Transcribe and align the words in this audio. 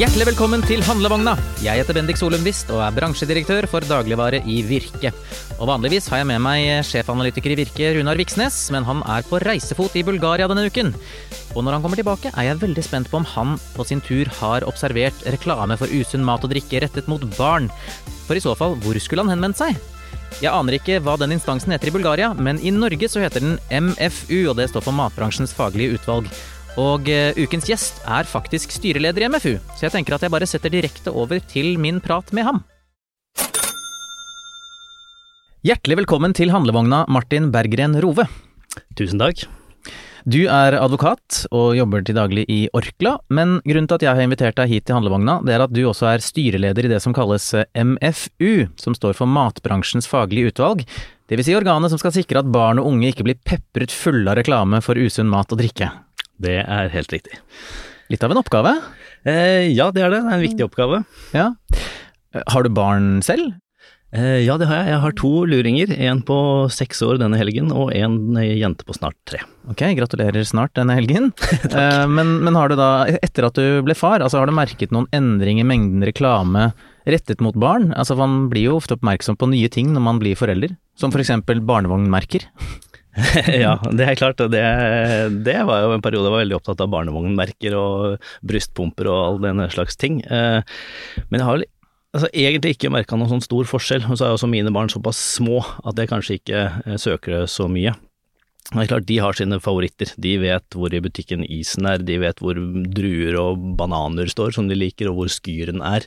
Hjertelig 0.00 0.30
velkommen 0.30 0.62
til 0.64 0.80
Handlevogna. 0.80 1.34
Jeg 1.60 1.76
heter 1.76 1.92
Bendik 1.92 2.16
Solum 2.16 2.40
Wist 2.46 2.70
og 2.72 2.78
er 2.80 2.94
bransjedirektør 2.96 3.66
for 3.68 3.84
dagligvare 3.84 4.38
i 4.48 4.62
Virke. 4.64 5.10
Og 5.58 5.68
Vanligvis 5.68 6.06
har 6.08 6.22
jeg 6.22 6.28
med 6.30 6.40
meg 6.40 6.86
sjefanalytiker 6.88 7.52
i 7.52 7.58
Virke, 7.58 7.90
Runar 7.98 8.16
Viksnes, 8.16 8.56
men 8.72 8.86
han 8.88 9.02
er 9.04 9.26
på 9.28 9.42
reisefot 9.44 9.98
i 10.00 10.04
Bulgaria 10.08 10.46
denne 10.48 10.64
uken. 10.72 10.94
Og 11.52 11.66
når 11.66 11.76
han 11.76 11.84
kommer 11.84 12.00
tilbake, 12.00 12.32
er 12.32 12.48
jeg 12.48 12.62
veldig 12.62 12.84
spent 12.86 13.10
på 13.12 13.20
om 13.20 13.28
han 13.34 13.58
på 13.74 13.84
sin 13.90 14.00
tur 14.00 14.30
har 14.38 14.64
observert 14.64 15.20
reklame 15.34 15.76
for 15.76 15.92
usunn 15.92 16.24
mat 16.24 16.48
og 16.48 16.54
drikke 16.54 16.80
rettet 16.86 17.10
mot 17.12 17.26
barn. 17.36 17.68
For 18.24 18.40
i 18.40 18.44
så 18.46 18.56
fall, 18.56 18.78
hvor 18.80 18.96
skulle 19.04 19.26
han 19.26 19.34
henvendt 19.34 19.60
seg? 19.60 19.76
Jeg 20.40 20.48
aner 20.48 20.78
ikke 20.78 21.02
hva 21.04 21.18
den 21.20 21.34
instansen 21.36 21.74
heter 21.74 21.90
i 21.90 21.94
Bulgaria, 21.98 22.32
men 22.32 22.56
i 22.64 22.72
Norge 22.72 23.10
så 23.12 23.20
heter 23.20 23.44
den 23.44 23.60
MFU, 23.68 24.46
og 24.48 24.56
det 24.56 24.70
står 24.72 24.86
for 24.86 24.96
Matbransjens 24.96 25.52
faglige 25.52 25.98
utvalg. 25.98 26.32
Og 26.78 27.08
uh, 27.10 27.38
ukens 27.40 27.66
gjest 27.66 28.02
er 28.06 28.28
faktisk 28.28 28.70
styreleder 28.70 29.24
i 29.26 29.30
MFU, 29.32 29.54
så 29.74 29.88
jeg 29.88 29.94
tenker 29.96 30.14
at 30.14 30.22
jeg 30.22 30.30
bare 30.30 30.46
setter 30.46 30.70
direkte 30.70 31.10
over 31.10 31.42
til 31.50 31.74
min 31.82 31.98
prat 32.04 32.30
med 32.36 32.46
ham. 32.46 32.60
Hjertelig 35.66 35.98
velkommen 36.04 36.32
til 36.32 36.54
handlevogna, 36.54 37.02
Martin 37.10 37.50
Berggren 37.52 37.98
Rove. 38.00 38.24
Tusen 38.96 39.20
takk. 39.20 39.42
Du 40.28 40.44
er 40.52 40.76
advokat 40.76 41.46
og 41.48 41.74
jobber 41.76 42.04
til 42.04 42.16
daglig 42.16 42.44
i 42.52 42.60
Orkla, 42.76 43.16
men 43.32 43.58
grunnen 43.64 43.88
til 43.88 43.98
at 43.98 44.04
jeg 44.04 44.16
har 44.18 44.26
invitert 44.26 44.58
deg 44.60 44.70
hit 44.70 44.86
til 44.86 44.98
handlevogna, 44.98 45.38
det 45.44 45.56
er 45.56 45.64
at 45.64 45.72
du 45.72 45.80
også 45.88 46.10
er 46.12 46.24
styreleder 46.24 46.86
i 46.86 46.92
det 46.92 47.00
som 47.02 47.16
kalles 47.16 47.48
eh, 47.56 47.66
MFU, 47.74 48.68
som 48.80 48.96
står 48.96 49.16
for 49.16 49.28
Matbransjens 49.28 50.08
faglige 50.08 50.52
utvalg. 50.52 50.84
Det 51.28 51.38
vil 51.38 51.46
si 51.46 51.56
organet 51.56 51.92
som 51.92 52.00
skal 52.00 52.14
sikre 52.14 52.44
at 52.44 52.52
barn 52.52 52.80
og 52.82 52.90
unge 52.92 53.10
ikke 53.10 53.26
blir 53.26 53.40
pepret 53.48 53.92
fulle 53.94 54.28
av 54.28 54.38
reklame 54.40 54.82
for 54.84 55.00
usunn 55.00 55.30
mat 55.32 55.52
og 55.54 55.62
drikke. 55.62 55.88
Det 56.40 56.60
er 56.64 56.92
helt 56.94 57.12
riktig. 57.12 57.40
Litt 58.10 58.24
av 58.26 58.32
en 58.32 58.40
oppgave? 58.40 58.74
Eh, 59.28 59.70
ja, 59.70 59.90
det 59.94 60.02
er 60.02 60.14
det. 60.14 60.22
Det 60.24 60.30
er 60.30 60.38
en 60.38 60.46
viktig 60.46 60.66
oppgave. 60.66 61.02
Ja. 61.36 61.50
Har 62.50 62.64
du 62.64 62.70
barn 62.72 63.20
selv? 63.26 63.52
Eh, 64.10 64.40
ja, 64.42 64.56
det 64.58 64.66
har 64.66 64.80
jeg. 64.80 64.90
Jeg 64.90 65.02
har 65.04 65.14
to 65.18 65.30
luringer. 65.46 65.92
En 66.08 66.22
på 66.26 66.36
seks 66.74 67.02
år 67.06 67.20
denne 67.20 67.38
helgen, 67.38 67.70
og 67.70 67.92
en 67.94 68.34
jente 68.42 68.86
på 68.86 68.96
snart 68.96 69.14
tre. 69.28 69.42
Ok, 69.70 69.84
gratulerer 69.98 70.46
snart 70.48 70.74
denne 70.78 70.96
helgen. 70.98 71.30
eh, 71.70 72.06
men, 72.10 72.38
men, 72.42 72.58
har 72.58 72.72
du 72.72 72.78
da, 72.80 72.90
etter 73.20 73.46
at 73.46 73.60
du 73.60 73.82
ble 73.86 73.94
far, 73.98 74.24
altså 74.24 74.40
har 74.40 74.50
du 74.50 74.56
merket 74.56 74.94
noen 74.94 75.06
endring 75.14 75.62
i 75.62 75.66
mengden 75.66 76.02
reklame 76.06 76.72
rettet 77.06 77.42
mot 77.44 77.54
barn? 77.54 77.92
Altså 77.94 78.18
man 78.18 78.48
blir 78.50 78.72
jo 78.72 78.80
ofte 78.80 78.98
oppmerksom 78.98 79.38
på 79.38 79.52
nye 79.52 79.70
ting 79.72 79.94
når 79.94 80.06
man 80.08 80.22
blir 80.22 80.38
forelder, 80.38 80.74
som 80.98 81.14
for 81.14 81.22
eksempel 81.22 81.62
barnevognmerker. 81.62 82.48
ja, 83.64 83.74
det 83.90 84.06
er 84.06 84.18
klart. 84.18 84.40
Det, 84.52 84.62
det 85.44 85.58
var 85.66 85.84
jo 85.84 85.94
en 85.96 86.04
periode 86.04 86.28
jeg 86.28 86.34
var 86.34 86.44
veldig 86.44 86.58
opptatt 86.60 86.82
av 86.84 86.92
barnevognmerker 86.92 87.74
og 87.78 88.28
brystpumper 88.46 89.10
og 89.10 89.20
all 89.24 89.40
den 89.42 89.64
slags 89.72 89.98
ting. 90.00 90.20
Eh, 90.26 90.60
men 91.28 91.40
jeg 91.40 91.48
har 91.48 91.64
altså, 92.14 92.28
egentlig 92.30 92.76
ikke 92.76 92.92
merka 92.94 93.18
noen 93.18 93.32
sånn 93.34 93.46
stor 93.46 93.66
forskjell. 93.70 94.06
Og 94.06 94.18
så 94.18 94.28
er 94.28 94.36
også 94.36 94.50
mine 94.50 94.72
barn 94.74 94.92
såpass 94.92 95.18
små 95.38 95.58
at 95.82 95.98
jeg 95.98 96.12
kanskje 96.12 96.38
ikke 96.40 96.62
eh, 96.68 97.00
søker 97.02 97.40
det 97.40 97.50
så 97.52 97.66
mye. 97.70 97.96
Det 98.70 98.78
er 98.84 98.90
klart, 98.92 99.08
De 99.08 99.16
har 99.18 99.34
sine 99.34 99.58
favoritter. 99.58 100.12
De 100.20 100.36
vet 100.38 100.76
hvor 100.78 100.94
i 100.94 101.02
butikken 101.02 101.42
isen 101.42 101.88
er, 101.90 101.98
de 102.06 102.20
vet 102.22 102.38
hvor 102.38 102.54
druer 102.94 103.38
og 103.40 103.64
bananer 103.80 104.30
står 104.30 104.54
som 104.54 104.68
de 104.70 104.76
liker, 104.78 105.10
og 105.10 105.16
hvor 105.16 105.32
skyren 105.32 105.82
er. 105.82 106.06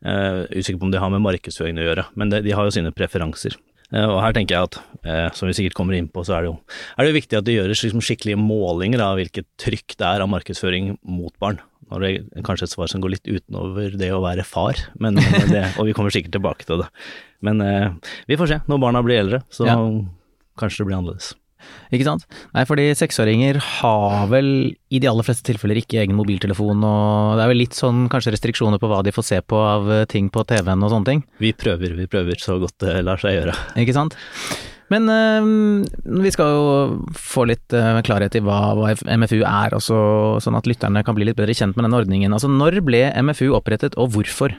Uh, 0.00 0.46
usikker 0.54 0.78
på 0.80 0.88
om 0.88 0.94
det 0.94 1.02
har 1.02 1.12
med 1.12 1.20
markedsføringen 1.26 1.82
å 1.82 1.88
gjøre, 1.90 2.06
men 2.16 2.32
de, 2.32 2.40
de 2.46 2.54
har 2.56 2.64
jo 2.64 2.72
sine 2.78 2.94
preferanser. 2.96 3.58
Eh, 3.94 4.04
og 4.04 4.20
her 4.20 4.34
tenker 4.36 4.56
jeg 4.56 4.68
at, 4.68 4.78
eh, 5.08 5.28
som 5.36 5.48
vi 5.48 5.56
sikkert 5.56 5.76
kommer 5.78 5.96
inn 5.96 6.10
på, 6.12 6.24
så 6.26 6.36
er 6.36 6.44
det 6.44 6.50
jo, 6.50 6.58
er 6.98 7.08
det 7.08 7.16
viktig 7.16 7.38
at 7.38 7.46
det 7.46 7.56
gjøres 7.56 7.84
liksom 7.86 8.04
skikkelige 8.04 8.40
målinger 8.40 9.02
av 9.04 9.16
hvilket 9.20 9.48
trykk 9.60 9.96
det 9.96 10.10
er 10.10 10.24
av 10.24 10.30
markedsføring 10.32 10.94
mot 11.08 11.32
barn. 11.40 11.62
Nå 11.88 11.96
er 11.96 12.04
det 12.04 12.44
kanskje 12.44 12.68
et 12.68 12.74
svar 12.74 12.90
som 12.92 13.00
går 13.00 13.14
litt 13.16 13.28
utenover 13.30 13.96
det 13.96 14.12
å 14.12 14.20
være 14.20 14.44
far, 14.44 14.80
men 15.00 15.16
det, 15.16 15.64
og 15.78 15.88
vi 15.88 15.96
kommer 15.96 16.12
sikkert 16.12 16.36
tilbake 16.36 16.68
til 16.68 16.84
det. 16.84 16.90
Men 17.44 17.64
eh, 17.64 18.14
vi 18.28 18.36
får 18.40 18.52
se 18.52 18.62
når 18.68 18.82
barna 18.84 19.04
blir 19.06 19.22
eldre, 19.22 19.42
så 19.48 19.68
ja. 19.70 19.78
kanskje 20.60 20.82
det 20.82 20.90
blir 20.90 21.00
annerledes. 21.00 21.32
Ikke 21.94 22.06
sant. 22.06 22.26
Nei, 22.54 22.64
fordi 22.68 22.88
seksåringer 22.98 23.58
har 23.80 24.28
vel 24.32 24.48
i 24.92 25.00
de 25.00 25.08
aller 25.10 25.26
fleste 25.26 25.46
tilfeller 25.48 25.80
ikke 25.80 26.02
egen 26.02 26.16
mobiltelefon, 26.18 26.84
og 26.84 27.38
det 27.38 27.44
er 27.44 27.52
vel 27.52 27.62
litt 27.62 27.76
sånn 27.78 28.06
kanskje 28.12 28.34
restriksjoner 28.34 28.80
på 28.82 28.90
hva 28.90 29.02
de 29.06 29.14
får 29.14 29.28
se 29.30 29.42
på 29.44 29.60
av 29.60 29.90
eh, 29.92 30.06
ting 30.10 30.30
på 30.32 30.44
TV-en 30.48 30.84
og 30.84 30.94
sånne 30.94 31.10
ting? 31.10 31.22
Vi 31.42 31.54
prøver, 31.56 31.96
vi 31.98 32.08
prøver 32.10 32.40
så 32.42 32.58
godt 32.62 32.78
det 32.84 32.98
lar 33.06 33.20
seg 33.20 33.38
gjøre. 33.38 33.56
Ikke 33.80 33.96
sant. 33.96 34.16
Men 34.92 35.08
øh, 35.12 36.22
vi 36.24 36.30
skal 36.32 36.54
jo 36.54 36.68
få 37.12 37.44
litt 37.50 37.74
øh, 37.76 38.00
klarhet 38.06 38.38
i 38.38 38.42
hva, 38.44 38.60
hva, 38.78 38.94
MFU 39.20 39.42
er, 39.42 39.76
også, 39.76 39.98
sånn 40.44 40.56
at 40.56 40.68
lytterne 40.68 41.04
kan 41.04 41.16
bli 41.16 41.28
litt 41.28 41.38
bedre 41.38 41.56
kjent 41.56 41.76
med 41.76 41.84
denne 41.84 42.00
ordningen. 42.00 42.32
Altså, 42.32 42.48
når 42.52 42.80
ble 42.86 43.04
MFU 43.20 43.52
opprettet, 43.58 43.98
og 44.00 44.14
hvorfor? 44.16 44.56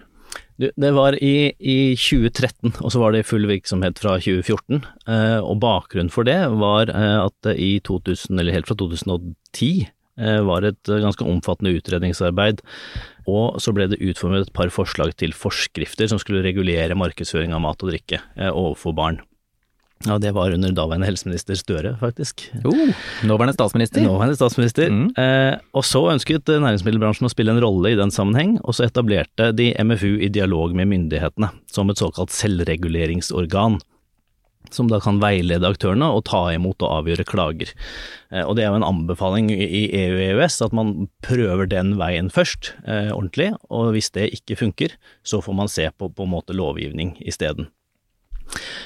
Du, 0.60 0.68
det 0.76 0.90
var 0.92 1.16
i, 1.24 1.54
i, 1.56 1.78
2013, 1.96 2.74
og 2.84 2.92
så 2.92 3.00
var 3.00 3.16
det 3.16 3.28
full 3.30 3.48
virksomhet 3.48 4.02
fra 4.02 4.18
2014. 4.20 4.82
Eh, 5.08 5.38
og 5.40 5.62
bakgrunnen 5.64 6.12
for 6.12 6.28
det 6.28 6.42
var 6.60 6.92
eh, 6.92 7.16
at 7.22 7.54
i 7.56 7.78
2000, 7.88 8.36
eller 8.42 8.58
helt 8.58 8.68
fra 8.68 8.76
2010 8.82 9.70
eh, 10.20 10.42
var 10.50 10.68
et 10.68 10.92
ganske 10.92 11.24
omfattende 11.24 11.72
utredningsarbeid, 11.80 12.60
og 13.30 13.62
så 13.64 13.72
ble 13.76 13.88
det 13.92 14.02
utformet 14.04 14.50
et 14.50 14.56
par 14.56 14.72
forslag 14.74 15.16
til 15.22 15.32
forskrifter 15.38 16.12
som 16.12 16.20
skulle 16.20 16.44
regulere 16.44 16.98
markedsføring 16.98 17.56
av 17.56 17.64
mat 17.64 17.80
og 17.86 17.94
drikke 17.94 18.20
eh, 18.20 18.52
overfor 18.52 18.98
barn. 19.00 19.24
Ja, 20.08 20.16
det 20.16 20.30
var 20.32 20.54
under 20.56 20.72
daværende 20.72 21.10
helseminister 21.10 21.58
Støre, 21.60 21.90
faktisk. 22.00 22.46
Oh, 22.64 22.92
nåværende 23.28 23.52
statsminister. 23.58 24.00
Nåværende 24.06 24.38
statsminister. 24.38 24.88
Mm. 24.88 25.10
Eh, 25.20 25.58
og 25.76 25.84
så 25.84 26.06
ønsket 26.14 26.48
næringsmiddelbransjen 26.48 27.28
å 27.28 27.32
spille 27.34 27.52
en 27.52 27.60
rolle 27.60 27.92
i 27.92 27.98
den 28.00 28.14
sammenheng, 28.16 28.54
og 28.64 28.78
så 28.78 28.86
etablerte 28.88 29.50
de 29.58 29.74
MFU 29.84 30.14
i 30.24 30.30
dialog 30.32 30.72
med 30.78 30.88
myndighetene, 30.94 31.50
som 31.68 31.92
et 31.92 32.00
såkalt 32.00 32.32
selvreguleringsorgan. 32.32 33.76
Som 34.72 34.88
da 34.88 35.02
kan 35.04 35.20
veilede 35.20 35.68
aktørene 35.68 36.08
og 36.16 36.24
ta 36.30 36.46
imot 36.54 36.80
og 36.86 37.02
avgjøre 37.02 37.26
klager. 37.28 37.74
Eh, 38.32 38.46
og 38.46 38.56
det 38.56 38.64
er 38.64 38.72
jo 38.72 38.80
en 38.80 38.88
anbefaling 38.88 39.50
i 39.52 39.82
EU 40.00 40.14
og 40.14 40.24
EØS 40.30 40.62
at 40.64 40.78
man 40.80 40.94
prøver 41.28 41.68
den 41.68 41.98
veien 42.00 42.32
først, 42.32 42.72
eh, 42.88 43.12
ordentlig. 43.12 43.50
Og 43.68 43.92
hvis 43.98 44.14
det 44.16 44.30
ikke 44.40 44.62
funker, 44.64 44.96
så 45.28 45.42
får 45.44 45.60
man 45.60 45.68
se 45.68 45.90
på 45.92 46.08
på 46.08 46.24
en 46.24 46.34
måte 46.38 46.56
lovgivning 46.56 47.18
isteden. 47.20 47.68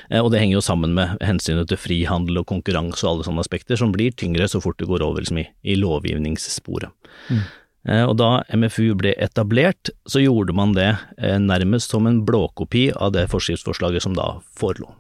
Eh, 0.09 0.21
og 0.21 0.31
det 0.33 0.41
henger 0.41 0.57
jo 0.57 0.65
sammen 0.65 0.95
med 0.97 1.17
hensynet 1.23 1.69
til 1.71 1.79
frihandel 1.79 2.41
og 2.41 2.47
konkurranse 2.51 3.05
og 3.05 3.11
alle 3.11 3.27
sånne 3.27 3.43
aspekter 3.43 3.79
som 3.79 3.93
blir 3.95 4.15
tyngre 4.17 4.47
så 4.51 4.61
fort 4.63 4.79
det 4.81 4.89
går 4.89 5.05
over 5.05 5.23
liksom, 5.23 5.41
i, 5.43 5.47
i, 5.63 5.77
lovgivningssporet. 5.79 6.91
Mm. 7.29 7.43
Eh, 7.89 8.03
og 8.07 8.17
da 8.21 8.31
MFU 8.55 8.93
ble 8.99 9.15
etablert, 9.21 9.91
så 10.07 10.23
gjorde 10.23 10.55
man 10.55 10.75
det 10.77 10.91
eh, 11.17 11.39
nærmest 11.41 11.93
som 11.93 12.07
en 12.07 12.23
blåkopi 12.27 12.89
av 12.95 13.15
det 13.15 13.27
forskriftsforslaget 13.31 14.05
som 14.05 14.17
da 14.17 14.37
forelå. 14.59 14.93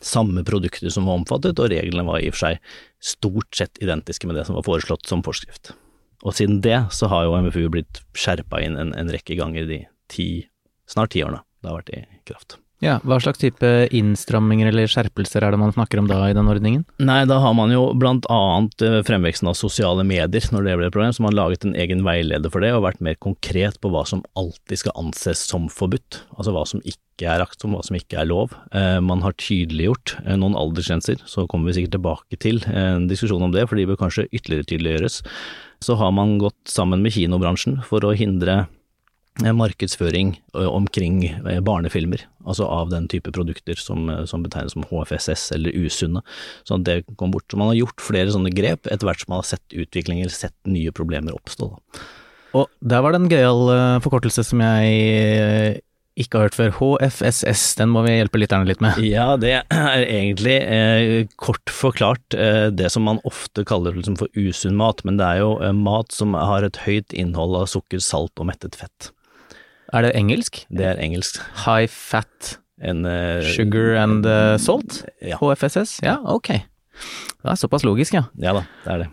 Samme 0.00 0.44
produkter 0.46 0.92
som 0.94 1.08
var 1.10 1.18
omfattet, 1.18 1.58
og 1.58 1.72
reglene 1.72 2.06
var 2.06 2.22
i 2.22 2.30
og 2.30 2.36
for 2.36 2.46
seg 2.46 2.60
stort 3.02 3.56
sett 3.58 3.80
identiske 3.82 4.28
med 4.28 4.38
det 4.38 4.46
som 4.46 4.56
var 4.56 4.66
foreslått 4.68 5.10
som 5.10 5.24
forskrift. 5.26 5.74
Og 6.20 6.36
siden 6.36 6.60
det 6.64 6.78
så 6.94 7.08
har 7.10 7.26
jo 7.26 7.36
MFU 7.42 7.64
blitt 7.72 8.02
skjerpa 8.16 8.60
inn 8.62 8.76
en, 8.78 8.92
en 8.94 9.12
rekke 9.12 9.38
ganger 9.38 9.66
de 9.68 9.82
ti, 10.12 10.28
snart 10.88 11.14
ti 11.16 11.24
årene 11.24 11.42
det 11.60 11.68
har 11.68 11.80
vært 11.80 11.94
i 11.96 12.02
kraft. 12.28 12.60
Ja, 12.80 12.96
Hva 13.04 13.18
slags 13.20 13.42
type 13.42 13.68
innstramminger 13.92 14.70
eller 14.70 14.88
skjerpelser 14.88 15.44
er 15.44 15.52
det 15.52 15.60
man 15.60 15.74
snakker 15.74 16.00
om 16.00 16.06
da 16.08 16.22
i 16.30 16.36
den 16.36 16.48
ordningen? 16.48 16.86
Nei, 17.02 17.26
da 17.28 17.36
har 17.44 17.52
man 17.56 17.72
jo 17.74 17.90
blant 18.00 18.24
annet 18.32 18.80
eh, 18.86 19.02
fremveksten 19.04 19.50
av 19.52 19.58
sosiale 19.58 20.04
medier 20.08 20.46
når 20.48 20.64
det 20.64 20.76
ble 20.78 20.88
et 20.88 20.94
problem, 20.94 21.12
så 21.12 21.26
man 21.26 21.34
har 21.34 21.42
laget 21.42 21.66
en 21.68 21.76
egen 21.76 22.00
veileder 22.06 22.52
for 22.52 22.64
det 22.64 22.72
og 22.72 22.86
vært 22.86 23.04
mer 23.04 23.20
konkret 23.20 23.76
på 23.84 23.92
hva 23.92 24.06
som 24.08 24.24
alltid 24.32 24.80
skal 24.80 24.96
anses 24.96 25.44
som 25.52 25.68
forbudt. 25.68 26.22
Altså 26.38 26.56
hva 26.56 26.64
som 26.72 26.80
ikke 26.80 27.28
er 27.28 27.44
aktsom, 27.44 27.76
hva 27.76 27.84
som 27.84 28.00
ikke 28.00 28.22
er 28.22 28.30
lov. 28.32 28.56
Eh, 28.72 28.96
man 29.04 29.20
har 29.26 29.36
tydeliggjort 29.36 30.16
eh, 30.24 30.40
noen 30.40 30.56
aldersgrenser, 30.56 31.20
så 31.28 31.44
kommer 31.52 31.68
vi 31.68 31.82
sikkert 31.82 31.98
tilbake 31.98 32.40
til 32.40 32.64
en 32.72 33.10
diskusjon 33.12 33.44
om 33.44 33.52
det, 33.52 33.68
for 33.68 33.76
de 33.76 33.88
bør 33.92 34.00
kanskje 34.06 34.30
ytterligere 34.32 34.72
tydeliggjøres. 34.72 35.20
Så 35.84 36.00
har 36.00 36.16
man 36.16 36.38
gått 36.40 36.60
sammen 36.68 37.04
med 37.04 37.12
kinobransjen 37.12 37.82
for 37.84 38.08
å 38.08 38.16
hindre 38.16 38.62
markedsføring 39.56 40.34
eh, 40.54 40.68
omkring 40.68 41.24
eh, 41.28 41.60
barnefilmer, 41.64 42.24
altså 42.44 42.68
av 42.68 42.92
den 42.92 43.08
type 43.10 43.32
produkter 43.34 43.78
som, 43.80 44.08
som 44.30 44.44
betegnes 44.44 44.76
som 44.76 44.86
HFSS 44.90 45.50
eller 45.56 45.76
usunne, 45.76 46.22
sånn 46.68 46.82
at 46.82 46.88
det 46.88 47.18
kom 47.20 47.34
bort. 47.34 47.48
Så 47.50 47.60
man 47.60 47.72
har 47.72 47.80
gjort 47.80 48.04
flere 48.04 48.32
sånne 48.32 48.52
grep 48.54 48.90
etter 48.90 49.08
hvert 49.08 49.24
som 49.24 49.34
man 49.34 49.44
har 49.44 49.50
sett 49.52 49.76
utvikling 49.76 50.22
eller 50.22 50.34
sett 50.34 50.56
nye 50.68 50.94
problemer 50.94 51.36
oppstå. 51.36 51.72
Og 52.58 52.66
der 52.82 53.04
var 53.04 53.14
det 53.14 53.20
en 53.20 53.30
gøyal 53.30 54.00
forkortelse 54.02 54.42
som 54.48 54.62
jeg 54.64 55.80
ikke 56.20 56.38
har 56.38 56.48
hørt 56.48 56.58
før. 56.58 56.72
HFSS, 56.78 57.76
den 57.78 57.92
må 57.94 58.02
vi 58.04 58.16
hjelpe 58.16 58.40
lytterne 58.40 58.68
litt 58.68 58.82
med. 58.84 58.98
Ja, 59.04 59.34
det 59.40 59.54
er 59.62 60.04
egentlig 60.04 60.56
eh, 60.60 61.30
kort 61.40 61.72
forklart 61.72 62.36
eh, 62.36 62.68
det 62.74 62.90
som 62.92 63.06
man 63.08 63.22
ofte 63.28 63.64
kaller 63.68 63.96
liksom, 63.96 64.18
for 64.20 64.32
usunn 64.36 64.78
mat, 64.80 65.04
men 65.06 65.20
det 65.20 65.28
er 65.28 65.44
jo 65.44 65.54
eh, 65.62 65.74
mat 65.76 66.12
som 66.14 66.36
har 66.36 66.66
et 66.66 66.82
høyt 66.84 67.14
innhold 67.16 67.56
av 67.62 67.70
sukker, 67.72 68.02
salt 68.04 68.34
og 68.40 68.50
mettet 68.50 68.78
fett. 68.80 69.12
Er 69.92 70.06
det 70.06 70.14
engelsk? 70.18 70.64
Det 70.70 70.86
er 70.86 71.00
engelsk. 71.02 71.40
High 71.64 71.90
fat 71.90 72.56
en, 72.80 73.04
uh, 73.04 73.42
Sugar 73.44 73.96
and 74.00 74.26
uh, 74.26 74.56
salt? 74.56 75.02
Ja. 75.20 75.40
HFSS? 75.40 75.98
Ja, 76.06 76.20
ok. 76.24 76.52
Det 77.40 77.48
er 77.48 77.58
såpass 77.58 77.84
logisk, 77.84 78.14
ja. 78.14 78.28
Ja 78.40 78.54
da, 78.56 78.66
det 78.84 78.92
er 78.94 79.02
det. 79.04 79.10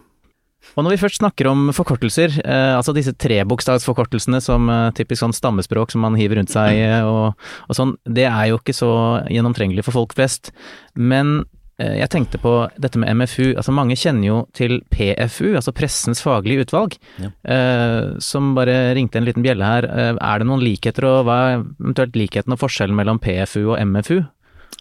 Og 0.75 0.83
når 0.85 0.93
vi 0.93 0.99
først 1.01 1.21
snakker 1.21 1.47
om 1.49 1.69
forkortelser, 1.73 2.33
eh, 2.43 2.73
altså 2.75 2.93
disse 2.93 3.13
trebokstavsforkortelsene 3.17 4.41
som 4.43 4.67
eh, 4.69 4.89
typisk 4.97 5.23
sånn 5.23 5.35
stammespråk 5.35 5.93
som 5.93 6.03
man 6.05 6.17
hiver 6.19 6.37
rundt 6.41 6.53
seg 6.53 6.81
eh, 6.83 7.05
og, 7.07 7.37
og 7.65 7.77
sånn, 7.77 7.95
det 8.03 8.27
er 8.29 8.51
jo 8.51 8.59
ikke 8.59 8.75
så 8.75 8.91
gjennomtrengelig 9.31 9.87
for 9.87 9.97
folk 9.97 10.17
flest. 10.17 10.51
Men 10.93 11.39
jeg 11.77 12.09
tenkte 12.09 12.39
på 12.41 12.51
dette 12.81 12.97
med 12.97 13.13
MFU, 13.19 13.53
altså 13.55 13.71
mange 13.75 13.93
kjenner 13.99 14.25
jo 14.25 14.37
til 14.57 14.79
PFU, 14.89 15.51
altså 15.59 15.73
Pressens 15.77 16.21
faglige 16.25 16.65
utvalg, 16.65 16.95
Ja. 17.21 17.29
eh, 17.45 18.15
som 18.19 18.55
bare 18.55 18.95
ringte 18.97 19.17
en 19.19 19.25
liten 19.25 19.43
bjelle 19.45 19.63
her. 19.63 19.85
Eh, 19.85 20.15
er 20.19 20.39
det 20.39 20.47
noen 20.47 20.63
likheter, 20.63 21.05
og 21.05 21.25
hva 21.27 21.37
er 21.53 21.63
eventuelt 21.81 22.15
likheten 22.17 22.51
og 22.53 22.59
forskjellen 22.59 22.95
mellom 22.97 23.19
PFU 23.19 23.71
og 23.75 23.79
MFU? 23.85 24.23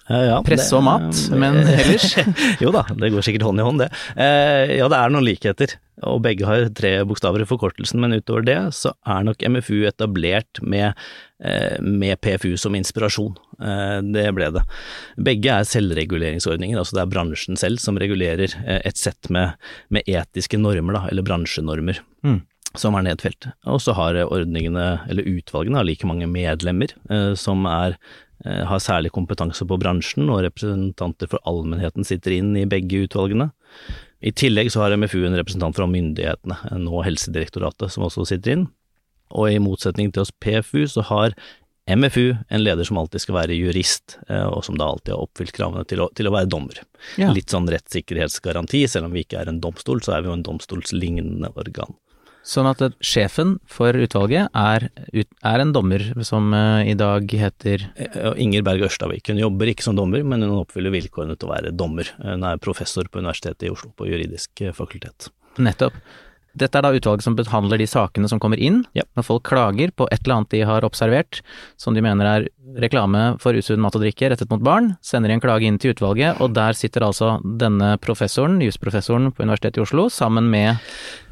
Ja, 0.06 0.36
Presse 0.46 0.76
og 0.78 0.84
mat, 0.86 1.18
men 1.34 1.58
ellers? 1.66 2.12
jo 2.62 2.70
da, 2.74 2.84
det 2.94 3.10
går 3.10 3.24
sikkert 3.26 3.48
hånd 3.48 3.58
i 3.58 3.66
hånd, 3.66 3.82
det. 3.82 3.88
Eh, 4.14 4.76
ja, 4.78 4.86
det 4.92 5.00
er 5.00 5.10
noen 5.10 5.26
likheter, 5.26 5.74
og 6.06 6.20
begge 6.22 6.46
har 6.46 6.68
tre 6.78 6.92
bokstaver 7.08 7.42
i 7.42 7.48
forkortelsen, 7.48 7.98
men 8.02 8.14
utover 8.14 8.46
det 8.46 8.58
så 8.76 8.94
er 9.02 9.26
nok 9.26 9.42
MFU 9.50 9.80
etablert 9.88 10.62
med, 10.62 10.94
eh, 11.42 11.74
med 11.82 12.20
PFU 12.22 12.54
som 12.60 12.78
inspirasjon. 12.78 13.34
Eh, 13.58 13.98
det 14.14 14.28
ble 14.36 14.52
det. 14.54 14.62
Begge 15.18 15.58
er 15.58 15.66
selvreguleringsordninger, 15.74 16.78
altså 16.78 17.00
det 17.00 17.02
er 17.02 17.14
bransjen 17.16 17.58
selv 17.58 17.82
som 17.82 17.98
regulerer 17.98 18.54
et 18.78 19.00
sett 19.00 19.32
med, 19.34 19.58
med 19.90 20.06
etiske 20.06 20.60
normer, 20.60 21.00
da, 21.00 21.08
eller 21.10 21.26
bransjenormer. 21.26 21.98
Mm. 22.22 22.44
Som 22.74 22.96
er 22.98 23.06
nedfelt. 23.06 23.48
Og 23.70 23.80
så 23.84 23.94
har 23.96 24.18
ordningene, 24.26 24.86
eller 25.08 25.28
utvalgene, 25.28 25.78
har 25.80 25.86
like 25.86 26.08
mange 26.08 26.28
medlemmer 26.30 26.92
eh, 27.10 27.32
som 27.38 27.64
er 27.70 27.94
eh, 28.44 28.64
har 28.68 28.82
særlig 28.82 29.12
kompetanse 29.14 29.66
på 29.68 29.78
bransjen, 29.80 30.28
og 30.32 30.42
representanter 30.48 31.30
for 31.30 31.42
allmennheten 31.48 32.06
sitter 32.06 32.36
inn 32.36 32.54
i 32.58 32.66
begge 32.68 33.06
utvalgene. 33.06 33.52
I 34.24 34.32
tillegg 34.32 34.72
så 34.72 34.82
har 34.82 34.96
MFU 34.96 35.20
en 35.26 35.36
representant 35.38 35.76
fra 35.76 35.88
myndighetene, 35.90 36.58
eh, 36.70 36.80
nå 36.82 37.04
Helsedirektoratet, 37.06 37.92
som 37.94 38.08
også 38.08 38.26
sitter 38.32 38.56
inn. 38.56 38.66
Og 39.36 39.50
i 39.50 39.62
motsetning 39.62 40.12
til 40.12 40.26
oss 40.26 40.34
PFU, 40.42 40.84
så 40.90 41.06
har 41.06 41.38
MFU 41.86 42.34
en 42.34 42.62
leder 42.62 42.86
som 42.86 42.98
alltid 42.98 43.22
skal 43.22 43.36
være 43.36 43.54
jurist, 43.54 44.16
og 44.26 44.64
som 44.66 44.74
da 44.78 44.88
alltid 44.90 45.12
har 45.14 45.22
oppfylt 45.22 45.52
kravene 45.54 45.84
til 45.86 46.00
å, 46.02 46.08
til 46.18 46.26
å 46.26 46.32
være 46.34 46.48
dommer. 46.50 46.80
Ja. 47.18 47.28
Litt 47.34 47.54
sånn 47.54 47.68
rettssikkerhetsgaranti, 47.70 48.80
selv 48.90 49.06
om 49.06 49.14
vi 49.14 49.22
ikke 49.22 49.38
er 49.38 49.50
en 49.50 49.60
domstol, 49.62 50.02
så 50.02 50.16
er 50.16 50.24
vi 50.24 50.30
jo 50.32 50.34
en 50.34 50.42
domstolslignende 50.46 51.52
organ. 51.54 51.94
Sånn 52.46 52.68
at 52.70 52.82
sjefen 53.02 53.56
for 53.66 53.96
utvalget 53.98 54.52
er, 54.54 54.88
er 55.10 55.62
en 55.64 55.72
dommer 55.74 56.04
som 56.26 56.52
eh, 56.54 56.92
i 56.92 56.94
dag 56.98 57.26
heter 57.26 57.88
Eh, 57.96 58.32
Inger 58.42 58.62
Berg 58.66 58.86
Ørstavik. 58.86 59.26
Hun 59.30 59.40
jobber 59.40 59.70
ikke 59.70 59.84
som 59.86 59.96
dommer, 59.98 60.22
men 60.26 60.44
hun 60.44 60.60
oppfyller 60.60 60.94
vilkårene 60.94 61.36
til 61.38 61.48
å 61.48 61.54
være 61.54 61.74
dommer. 61.76 62.10
Hun 62.22 62.44
er 62.46 62.62
professor 62.62 63.08
på 63.10 63.22
Universitetet 63.22 63.66
i 63.68 63.72
Oslo 63.72 63.92
på 63.96 64.08
juridisk 64.08 64.62
eh, 64.62 64.74
fakultet. 64.76 65.30
Nettopp. 65.62 65.96
Dette 66.56 66.78
er 66.80 66.86
da 66.86 66.92
utvalget 66.96 67.22
som 67.26 67.36
behandler 67.36 67.78
de 67.82 67.86
sakene 67.90 68.28
som 68.30 68.40
kommer 68.40 68.58
inn 68.58 68.84
Ja. 68.96 69.02
når 69.16 69.24
folk 69.28 69.42
klager 69.44 69.90
på 69.94 70.06
et 70.10 70.22
eller 70.24 70.36
annet 70.40 70.54
de 70.54 70.60
har 70.64 70.86
observert 70.88 71.42
som 71.76 71.94
de 71.94 72.00
mener 72.02 72.24
er 72.26 72.48
reklame 72.80 73.38
for 73.40 73.52
usunn 73.56 73.78
mat 73.80 73.94
og 73.94 74.02
drikke 74.02 74.30
rettet 74.32 74.50
mot 74.50 74.62
barn, 74.64 74.96
sender 75.04 75.28
de 75.28 75.34
en 75.36 75.40
klage 75.44 75.62
inn 75.68 75.78
til 75.78 75.92
utvalget, 75.94 76.40
og 76.40 76.52
der 76.56 76.72
sitter 76.76 77.04
altså 77.06 77.36
denne 77.44 77.94
professoren, 78.02 78.58
jusprofessoren 78.64 79.30
på 79.32 79.44
Universitetet 79.46 79.78
i 79.78 79.84
Oslo, 79.86 80.08
sammen 80.12 80.50
med 80.50 80.80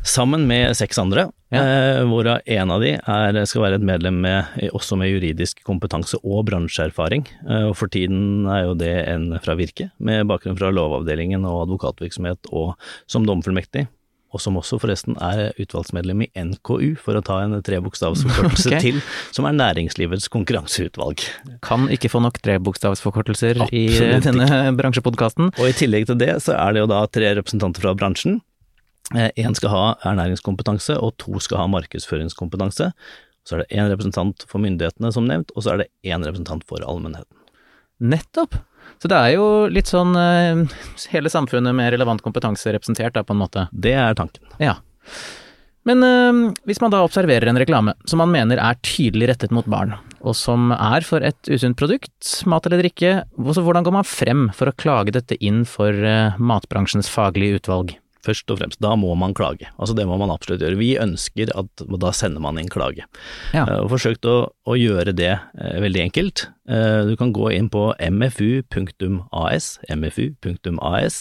Sammen 0.05 0.43
med 0.47 0.75
seks 0.77 0.99
andre, 1.01 1.31
Ja. 1.51 1.63
eh, 1.63 2.03
hvorav 2.05 2.41
en 2.47 2.71
av 2.71 2.83
de 2.83 2.91
er, 2.93 3.45
skal 3.47 3.63
være 3.63 3.75
et 3.77 3.81
medlem 3.81 4.21
med, 4.21 4.45
også 4.75 4.99
med 4.99 5.09
juridisk 5.09 5.63
kompetanse 5.65 6.19
og 6.23 6.45
bransjeerfaring. 6.45 7.25
Eh, 7.49 7.65
og 7.71 7.75
for 7.75 7.89
tiden 7.89 8.45
er 8.47 8.65
jo 8.67 8.75
det 8.75 9.09
en 9.09 9.39
fra 9.41 9.55
Virke, 9.57 9.91
med 9.99 10.27
bakgrunn 10.29 10.59
fra 10.59 10.69
Lovavdelingen 10.71 11.47
og 11.49 11.63
advokatvirksomhet 11.67 12.53
og 12.53 12.75
som 13.07 13.25
domfullmektig. 13.25 13.87
Og 14.35 14.43
som 14.43 14.57
også 14.59 14.81
forresten 14.83 15.15
er 15.23 15.53
utvalgsmedlem 15.63 16.25
i 16.27 16.31
NKU, 16.35 16.97
for 16.99 17.15
å 17.15 17.23
ta 17.25 17.39
en 17.45 17.55
trebokstavsforkortelse 17.65 18.71
okay. 18.73 18.83
til, 18.83 19.03
som 19.35 19.47
er 19.47 19.55
Næringslivets 19.55 20.27
konkurranseutvalg. 20.35 21.23
Kan 21.65 21.87
ikke 21.95 22.11
få 22.11 22.23
nok 22.25 22.41
trebokstavsforkortelser 22.43 23.63
i 23.71 23.85
denne 24.27 24.75
bransjepodkasten. 24.79 25.53
Og 25.55 25.71
i 25.71 25.77
tillegg 25.79 26.09
til 26.11 26.19
det 26.19 26.33
så 26.43 26.59
er 26.59 26.75
det 26.75 26.83
jo 26.83 26.91
da 26.91 27.05
tre 27.07 27.31
representanter 27.39 27.87
fra 27.87 27.95
bransjen. 27.99 28.41
Én 29.15 29.55
skal 29.55 29.71
ha 29.71 29.85
ernæringskompetanse, 30.11 30.97
og 30.99 31.15
to 31.21 31.39
skal 31.45 31.63
ha 31.63 31.71
markedsføringskompetanse. 31.71 32.91
Så 33.45 33.57
er 33.57 33.63
det 33.63 33.77
én 33.77 33.91
representant 33.93 34.47
for 34.49 34.63
myndighetene, 34.65 35.13
som 35.13 35.27
nevnt, 35.29 35.53
og 35.55 35.63
så 35.65 35.75
er 35.75 35.85
det 35.85 35.91
én 36.09 36.25
representant 36.25 36.65
for 36.67 36.83
allmennheten. 36.83 37.37
Nettopp! 38.03 38.57
Så 39.03 39.11
det 39.11 39.17
er 39.21 39.35
jo 39.37 39.47
litt 39.73 39.91
sånn 39.91 40.15
eh, 40.17 40.65
hele 41.13 41.33
samfunnet 41.33 41.77
med 41.77 41.93
relevant 41.95 42.23
kompetanse 42.25 42.73
representert, 42.75 43.17
da, 43.17 43.25
på 43.27 43.37
en 43.37 43.43
måte. 43.43 43.67
Det 43.73 43.93
er 43.97 44.17
tanken. 44.19 44.45
Ja. 44.63 44.79
Men 45.85 46.01
øh, 46.01 46.39
hvis 46.65 46.81
man 46.81 46.93
da 46.95 47.03
observerer 47.05 47.51
en 47.51 47.61
reklame 47.61 47.93
som 48.09 48.23
man 48.23 48.33
mener 48.33 48.61
er 48.63 48.79
tydelig 48.87 49.29
rettet 49.35 49.53
mot 49.53 49.69
barn, 49.69 49.93
og 50.25 50.37
som 50.39 50.73
er 50.73 51.05
for 51.05 51.25
et 51.25 51.51
usunt 51.53 51.77
produkt, 51.77 52.15
mat 52.49 52.65
eller 52.65 52.81
drikke, 52.81 53.19
hvordan 53.37 53.85
går 53.85 53.99
man 53.99 54.09
frem 54.09 54.47
for 54.57 54.71
å 54.71 54.77
klage 54.81 55.13
dette 55.17 55.37
inn 55.45 55.67
for 55.69 55.93
øh, 55.93 56.41
matbransjens 56.41 57.13
faglige 57.13 57.61
utvalg? 57.61 57.99
Først 58.25 58.49
og 58.53 58.59
fremst, 58.61 58.81
da 58.81 58.95
må 58.97 59.13
man 59.21 59.35
klage. 59.37 59.69
Altså 59.77 59.95
det 59.97 60.07
må 60.09 60.17
man 60.21 60.33
absolutt 60.33 60.63
gjøre. 60.65 60.81
Vi 60.81 60.95
ønsker 61.01 61.53
at 61.53 61.85
da 62.01 62.13
sender 62.17 62.41
man 62.45 62.59
inn 62.61 62.71
klage. 62.73 63.05
Ja. 63.53 63.67
Uh, 63.69 63.83
Og 63.85 63.93
forsøkt 63.93 64.25
å, 64.29 64.37
å 64.65 64.77
gjøre 64.79 65.13
det 65.17 65.35
uh, 65.37 65.77
veldig 65.85 66.07
enkelt. 66.07 66.47
Uh, 66.71 67.05
du 67.11 67.15
kan 67.21 67.35
gå 67.37 67.51
inn 67.53 67.69
på 67.73 67.91
mfu.as, 68.01 69.69
mfu.as, 69.93 71.21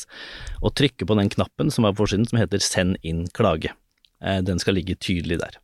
og 0.64 0.76
trykke 0.80 1.10
på 1.10 1.20
den 1.20 1.32
knappen 1.34 1.74
som 1.74 1.88
er 1.88 1.96
på 1.96 2.06
forsiden 2.06 2.30
som 2.30 2.40
heter 2.40 2.64
send 2.64 3.00
inn 3.04 3.28
klage. 3.36 3.74
Den 4.24 4.56
skal 4.62 4.78
ligge 4.78 4.96
tydelig 5.04 5.36
der. 5.42 5.58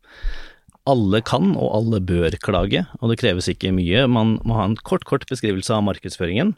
Alle 0.89 1.21
kan 1.24 1.53
og 1.53 1.69
alle 1.77 2.01
bør 2.03 2.35
klage, 2.44 2.81
og 3.00 3.12
det 3.12 3.21
kreves 3.21 3.47
ikke 3.47 3.71
mye. 3.71 4.03
Man 4.12 4.35
må 4.44 4.57
ha 4.57 4.65
en 4.68 4.75
kort, 4.75 5.06
kort 5.07 5.24
beskrivelse 5.30 5.71
av 5.71 5.85
markedsføringen. 5.88 6.57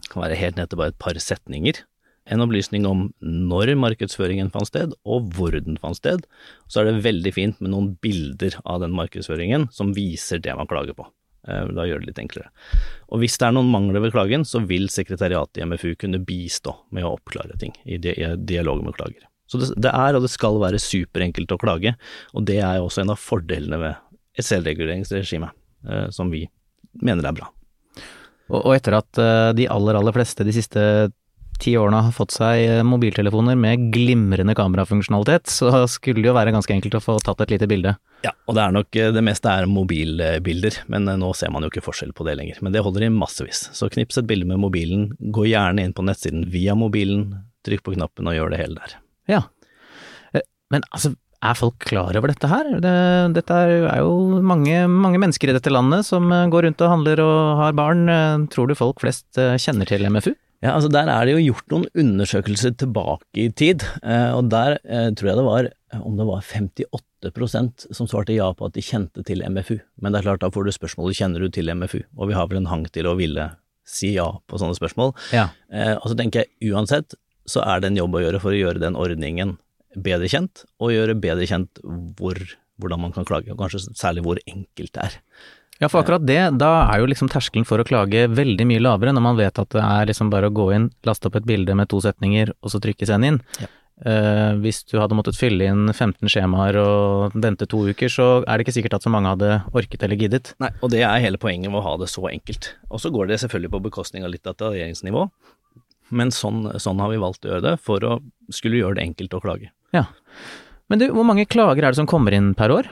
Det 0.00 0.10
kan 0.10 0.24
være 0.24 0.38
helt 0.40 0.58
ned 0.58 0.72
til 0.72 0.80
bare 0.80 0.90
et 0.90 0.98
par 0.98 1.18
setninger 1.22 1.84
en 2.30 2.42
opplysning 2.44 2.84
om 2.88 3.06
når 3.20 3.72
markedsføringen 3.78 4.50
fant 4.54 4.68
sted, 4.70 4.92
og 5.04 5.30
hvor 5.34 5.54
den 5.56 5.78
fant 5.82 5.98
sted. 5.98 6.22
Så 6.70 6.80
er 6.80 6.90
det 6.90 7.02
veldig 7.04 7.32
fint 7.34 7.60
med 7.60 7.72
noen 7.74 7.94
bilder 8.04 8.56
av 8.64 8.80
den 8.84 8.94
markedsføringen 8.96 9.68
som 9.74 9.92
viser 9.96 10.38
det 10.42 10.54
man 10.58 10.68
klager 10.70 10.94
på. 10.98 11.06
Eh, 11.48 11.66
Da 11.74 11.86
gjør 11.88 12.00
det 12.04 12.10
litt 12.12 12.22
enklere. 12.22 12.50
Og 13.10 13.20
hvis 13.22 13.38
det 13.40 13.48
er 13.48 13.56
noen 13.56 13.70
mangler 13.72 14.00
ved 14.04 14.12
klagen, 14.14 14.44
så 14.46 14.62
vil 14.66 14.88
sekretariatet 14.92 15.58
i 15.62 15.66
MFU 15.66 15.94
kunne 15.98 16.22
bistå 16.24 16.76
med 16.94 17.04
å 17.08 17.14
oppklare 17.16 17.58
ting 17.58 17.74
i 17.84 17.98
di- 17.98 18.14
dialog 18.46 18.84
med 18.84 18.94
klager. 18.94 19.26
Så 19.50 19.58
det, 19.58 19.90
er 19.90 20.14
og 20.14 20.22
det 20.22 20.30
skal 20.30 20.60
være 20.62 20.78
superenkelt 20.78 21.50
å 21.50 21.58
klage, 21.58 21.96
og 22.38 22.44
det 22.46 22.60
er 22.62 22.78
også 22.78 23.02
en 23.02 23.10
av 23.10 23.18
fordelene 23.18 23.80
ved 23.82 23.96
et 24.38 24.46
selvreguleringsregime, 24.46 25.50
eh, 25.90 26.06
som 26.14 26.30
vi 26.30 26.44
mener 27.02 27.26
er 27.26 27.34
bra. 27.34 27.48
Og, 28.50 28.72
etter 28.74 28.96
at 28.98 29.18
øh, 29.22 29.52
de 29.54 29.66
aller, 29.70 29.94
aller 29.98 30.14
fleste 30.14 30.42
de 30.46 30.54
siste 30.54 30.80
ti 31.62 31.74
årene 31.78 32.00
har 32.06 32.14
fått 32.16 32.34
seg 32.34 32.62
øh, 32.66 32.80
mobiltelefoner 32.88 33.58
med 33.58 33.88
glimrende 33.94 34.54
kamerafunksjonalitet, 34.58 35.50
så 35.52 35.84
skulle 35.90 36.22
det 36.22 36.30
jo 36.30 36.36
være 36.36 36.54
ganske 36.56 36.74
enkelt 36.74 36.96
å 36.98 37.02
få 37.04 37.18
tatt 37.24 37.44
et 37.44 37.54
lite 37.54 37.68
bilde. 37.70 37.94
Ja, 38.24 38.32
og 38.48 38.56
det 38.58 38.64
er 38.64 38.74
nok 38.76 38.98
eh, 39.00 39.12
det 39.16 39.22
meste 39.24 39.52
er 39.52 39.68
mobilbilder, 39.70 40.80
men 40.92 41.08
eh, 41.08 41.20
nå 41.20 41.30
ser 41.36 41.52
man 41.54 41.64
jo 41.64 41.70
ikke 41.72 41.84
forskjell 41.86 42.12
på 42.16 42.26
det 42.28 42.36
lenger. 42.40 42.60
Men 42.64 42.74
det 42.74 42.82
holder 42.84 43.06
i 43.06 43.12
massevis. 43.14 43.66
Så 43.76 43.88
knips 43.92 44.20
et 44.20 44.28
bilde 44.28 44.48
med 44.50 44.60
mobilen, 44.60 45.10
gå 45.20 45.46
gjerne 45.52 45.86
inn 45.86 45.96
på 45.96 46.04
nettsiden 46.08 46.48
via 46.52 46.76
mobilen, 46.76 47.30
trykk 47.66 47.84
på 47.86 47.96
knappen 47.96 48.28
og 48.30 48.36
gjør 48.36 48.54
det 48.54 48.60
hele 48.64 48.80
der. 48.82 49.00
Ja. 49.36 49.42
Eh, 50.36 50.44
Men 50.72 50.84
altså, 50.90 51.14
er 51.40 51.56
folk 51.56 51.78
klar 51.88 52.16
over 52.18 52.28
dette 52.28 52.48
her? 52.50 52.66
Det, 52.84 52.90
dette 53.38 53.56
er, 53.56 53.70
er 53.88 54.02
jo 54.04 54.40
mange, 54.44 54.82
mange 54.92 55.20
mennesker 55.22 55.48
i 55.48 55.54
dette 55.56 55.72
landet 55.72 56.04
som 56.08 56.28
eh, 56.32 56.48
går 56.52 56.66
rundt 56.68 56.84
og 56.84 56.92
handler 56.92 57.22
og 57.24 57.40
har 57.62 57.76
barn. 57.78 58.04
Eh, 58.12 58.46
Tror 58.52 58.68
du 58.68 58.76
folk 58.76 59.00
flest 59.00 59.40
eh, 59.40 59.56
kjenner 59.60 59.88
til 59.88 60.04
MFU? 60.12 60.34
Ja, 60.60 60.74
altså 60.76 60.90
Der 60.92 61.08
er 61.08 61.24
det 61.24 61.34
jo 61.34 61.44
gjort 61.52 61.72
noen 61.72 61.86
undersøkelser 61.96 62.74
tilbake 62.76 63.46
i 63.46 63.48
tid, 63.56 63.84
eh, 64.04 64.32
og 64.36 64.50
der 64.52 64.76
eh, 64.84 65.08
tror 65.16 65.30
jeg 65.30 65.38
det 65.38 65.46
var 65.46 65.68
eh, 65.70 66.02
om 66.04 66.18
det 66.18 66.26
var 66.28 66.44
58% 66.44 67.86
som 67.96 68.08
svarte 68.10 68.36
ja 68.36 68.50
på 68.52 68.68
at 68.68 68.76
de 68.76 68.84
kjente 68.84 69.24
til 69.24 69.40
MFU. 69.40 69.78
Men 69.96 70.12
det 70.12 70.20
er 70.20 70.28
klart, 70.28 70.42
da 70.44 70.52
får 70.52 70.68
du 70.68 70.74
spørsmålet 70.76 71.16
kjenner 71.16 71.40
du 71.40 71.48
til 71.48 71.72
MFU, 71.72 72.02
og 72.16 72.28
vi 72.28 72.36
har 72.36 72.50
vel 72.50 72.60
en 72.60 72.68
hang 72.68 72.84
til 72.92 73.08
å 73.08 73.16
ville 73.16 73.48
si 73.88 74.12
ja 74.18 74.28
på 74.46 74.60
sånne 74.60 74.76
spørsmål. 74.76 75.14
Ja. 75.34 75.48
Og 75.98 76.12
så 76.12 76.14
tenker 76.18 76.44
jeg 76.44 76.70
uansett 76.70 77.16
så 77.48 77.64
er 77.66 77.80
det 77.80 77.90
en 77.90 77.98
jobb 77.98 78.14
å 78.14 78.20
gjøre 78.22 78.40
for 78.42 78.54
å 78.54 78.60
gjøre 78.60 78.82
den 78.82 78.98
ordningen 79.00 79.56
bedre 79.96 80.28
kjent, 80.30 80.66
og 80.78 80.92
gjøre 80.94 81.16
bedre 81.18 81.48
kjent 81.50 81.80
hvor, 82.20 82.38
hvordan 82.78 83.02
man 83.08 83.16
kan 83.16 83.26
klage, 83.26 83.50
og 83.50 83.58
kanskje 83.58 83.96
særlig 83.98 84.22
hvor 84.26 84.38
enkelt 84.44 84.92
det 84.94 85.08
er. 85.08 85.16
Ja, 85.80 85.88
for 85.88 86.02
akkurat 86.02 86.24
det, 86.28 86.40
da 86.60 86.70
er 86.92 87.00
jo 87.00 87.08
liksom 87.08 87.30
terskelen 87.32 87.64
for 87.64 87.80
å 87.80 87.86
klage 87.88 88.26
veldig 88.28 88.66
mye 88.68 88.82
lavere 88.84 89.14
når 89.16 89.24
man 89.24 89.38
vet 89.38 89.60
at 89.62 89.70
det 89.72 89.80
er 89.80 90.10
liksom 90.10 90.28
bare 90.32 90.50
å 90.50 90.54
gå 90.54 90.66
inn, 90.76 90.90
laste 91.08 91.30
opp 91.30 91.38
et 91.40 91.46
bilde 91.48 91.76
med 91.76 91.88
to 91.88 92.02
setninger, 92.04 92.52
og 92.60 92.72
så 92.72 92.80
trykke 92.84 93.08
send 93.08 93.28
inn. 93.28 93.38
Ja. 93.62 93.70
Uh, 94.00 94.56
hvis 94.64 94.78
du 94.88 94.94
hadde 94.96 95.12
måttet 95.16 95.36
fylle 95.36 95.66
inn 95.68 95.90
15 95.92 96.24
skjemaer 96.32 96.78
og 96.80 97.34
vente 97.36 97.66
to 97.68 97.82
uker, 97.88 98.08
så 98.12 98.28
er 98.40 98.56
det 98.56 98.64
ikke 98.64 98.76
sikkert 98.78 98.96
at 98.96 99.04
så 99.04 99.12
mange 99.12 99.32
hadde 99.32 99.58
orket 99.76 100.04
eller 100.04 100.20
giddet. 100.20 100.54
Nei, 100.60 100.70
og 100.80 100.92
det 100.92 101.02
er 101.04 101.24
hele 101.24 101.40
poenget 101.40 101.72
med 101.72 101.82
å 101.82 101.84
ha 101.84 101.96
det 102.00 102.08
så 102.12 102.24
enkelt. 102.30 102.70
Og 102.88 103.00
så 103.00 103.12
går 103.12 103.28
det 103.28 103.42
selvfølgelig 103.42 103.74
på 103.74 103.82
bekostning 103.88 104.24
av 104.24 104.32
litt 104.32 104.44
detaljeringsnivå, 104.48 105.26
men 106.16 106.32
sånn, 106.32 106.64
sånn 106.80 107.00
har 107.00 107.12
vi 107.12 107.20
valgt 107.20 107.44
å 107.44 107.52
gjøre 107.52 107.66
det, 107.70 107.74
for 107.84 108.04
å 108.04 108.16
skulle 108.52 108.80
gjøre 108.80 109.00
det 109.00 109.04
enkelt 109.08 109.36
å 109.36 109.42
klage. 109.44 109.72
Ja. 109.96 110.06
Men 110.90 111.00
du, 111.00 111.10
hvor 111.12 111.28
mange 111.28 111.48
klager 111.48 111.84
er 111.84 111.92
det 111.92 112.00
som 112.00 112.08
kommer 112.08 112.36
inn 112.36 112.54
per 112.58 112.72
år? 112.74 112.88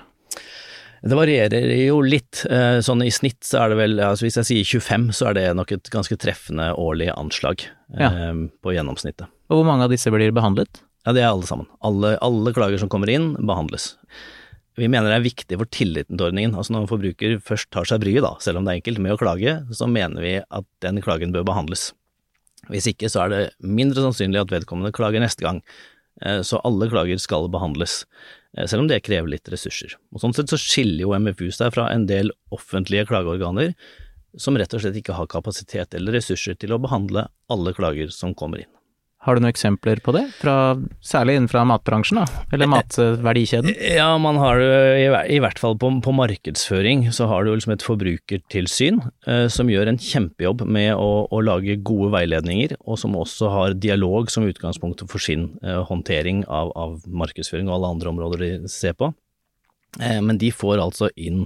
Det 1.03 1.15
varierer 1.15 1.69
jo 1.87 2.01
litt. 2.03 2.45
Eh, 2.51 2.81
sånn 2.83 3.05
i 3.07 3.11
snitt 3.15 3.45
så 3.47 3.61
er 3.65 3.69
det 3.73 3.77
vel, 3.79 3.99
altså 4.03 4.27
hvis 4.27 4.39
jeg 4.41 4.49
sier 4.49 4.65
25, 4.81 5.13
så 5.15 5.29
er 5.31 5.35
det 5.39 5.45
nok 5.57 5.73
et 5.77 5.91
ganske 5.95 6.17
treffende 6.19 6.73
årlig 6.75 7.11
anslag 7.15 7.63
Ja. 7.95 8.09
eh, 8.11 8.35
på 8.63 8.75
gjennomsnittet. 8.75 9.29
Og 9.51 9.61
hvor 9.63 9.65
mange 9.69 9.85
av 9.87 9.91
disse 9.91 10.11
blir 10.11 10.33
behandlet? 10.35 10.83
Ja, 11.07 11.13
det 11.15 11.23
er 11.23 11.31
alle 11.31 11.47
sammen. 11.47 11.67
Alle, 11.81 12.17
alle 12.21 12.53
klager 12.53 12.79
som 12.79 12.89
kommer 12.91 13.09
inn, 13.09 13.35
behandles. 13.37 13.95
Vi 14.77 14.87
mener 14.89 15.09
det 15.11 15.17
er 15.19 15.31
viktig 15.31 15.57
for 15.59 15.67
tilliten 15.67 16.17
til 16.19 16.27
ordningen. 16.29 16.55
Altså 16.55 16.71
når 16.75 16.83
en 16.85 16.91
forbruker 16.91 17.39
først 17.43 17.71
tar 17.71 17.85
seg 17.89 18.01
bryet, 18.03 18.23
da, 18.23 18.35
selv 18.41 18.59
om 18.59 18.65
det 18.67 18.75
er 18.75 18.81
enkelt, 18.83 18.99
med 19.03 19.13
å 19.13 19.19
klage, 19.19 19.55
så 19.75 19.89
mener 19.91 20.21
vi 20.23 20.35
at 20.43 20.65
den 20.81 21.01
klagen 21.03 21.33
bør 21.33 21.45
behandles. 21.49 21.93
Hvis 22.69 22.87
ikke 22.91 23.09
så 23.11 23.25
er 23.25 23.29
det 23.33 23.41
mindre 23.63 24.03
sannsynlig 24.05 24.41
at 24.43 24.51
vedkommende 24.53 24.93
klager 24.93 25.21
neste 25.23 25.41
gang. 25.47 25.63
Eh, 26.21 26.43
Så 26.43 26.61
alle 26.65 26.89
klager 26.91 27.19
skal 27.19 27.49
behandles, 27.49 28.05
eh, 28.05 28.38
selv 28.57 28.85
om 28.85 28.89
det 28.91 29.03
krever 29.05 29.29
litt 29.31 29.49
ressurser. 29.53 29.97
Og 30.15 30.23
Sånn 30.23 30.35
sett 30.37 30.53
så 30.53 30.59
skiller 30.61 31.05
jo 31.05 31.15
MFU 31.19 31.51
seg 31.55 31.75
fra 31.75 31.89
en 31.93 32.07
del 32.09 32.33
offentlige 32.55 33.09
klageorganer 33.11 33.75
som 34.39 34.57
rett 34.59 34.75
og 34.75 34.83
slett 34.83 34.99
ikke 35.01 35.17
har 35.17 35.29
kapasitet 35.31 35.95
eller 35.97 36.19
ressurser 36.19 36.57
til 36.59 36.75
å 36.75 36.81
behandle 36.83 37.27
alle 37.53 37.75
klager 37.77 38.13
som 38.15 38.35
kommer 38.37 38.65
inn. 38.65 38.78
Har 39.29 39.37
du 39.37 39.45
noen 39.45 39.53
eksempler 39.53 40.01
på 40.01 40.15
det? 40.17 40.25
Fra, 40.41 40.57
særlig 41.05 41.35
innenfra 41.37 41.67
matbransjen, 41.69 42.23
da? 42.23 42.45
Eller 42.57 42.71
matverdikjeden? 42.73 43.75
Ja, 43.77 44.09
man 44.17 44.41
har 44.41 44.57
det 44.63 44.79
i 45.05 45.37
i 45.37 45.41
hvert 45.43 45.61
fall 45.61 45.77
på, 45.79 45.91
på 46.05 46.15
markedsføring, 46.17 47.07
så 47.13 47.29
har 47.29 47.45
du 47.45 47.53
liksom 47.53 47.75
et 47.75 47.85
forbrukertilsyn 47.85 49.03
eh, 49.29 49.45
som 49.53 49.69
gjør 49.71 49.93
en 49.93 50.01
kjempejobb 50.01 50.65
med 50.65 50.95
å, 50.97 51.27
å 51.29 51.43
lage 51.45 51.77
gode 51.85 52.11
veiledninger, 52.17 52.79
og 52.89 53.01
som 53.01 53.17
også 53.19 53.53
har 53.53 53.77
dialog 53.77 54.33
som 54.33 54.49
utgangspunkt 54.49 55.05
for 55.13 55.23
sin 55.23 55.51
eh, 55.61 55.83
håndtering 55.91 56.47
av, 56.49 56.73
av 56.79 56.99
markedsføring 57.07 57.69
og 57.69 57.79
alle 57.79 57.93
andre 57.97 58.15
områder 58.15 58.45
de 58.45 58.73
ser 58.73 58.97
på. 58.99 59.13
Eh, 60.01 60.21
men 60.25 60.41
de 60.41 60.51
får 60.55 60.81
altså 60.83 61.13
inn 61.21 61.45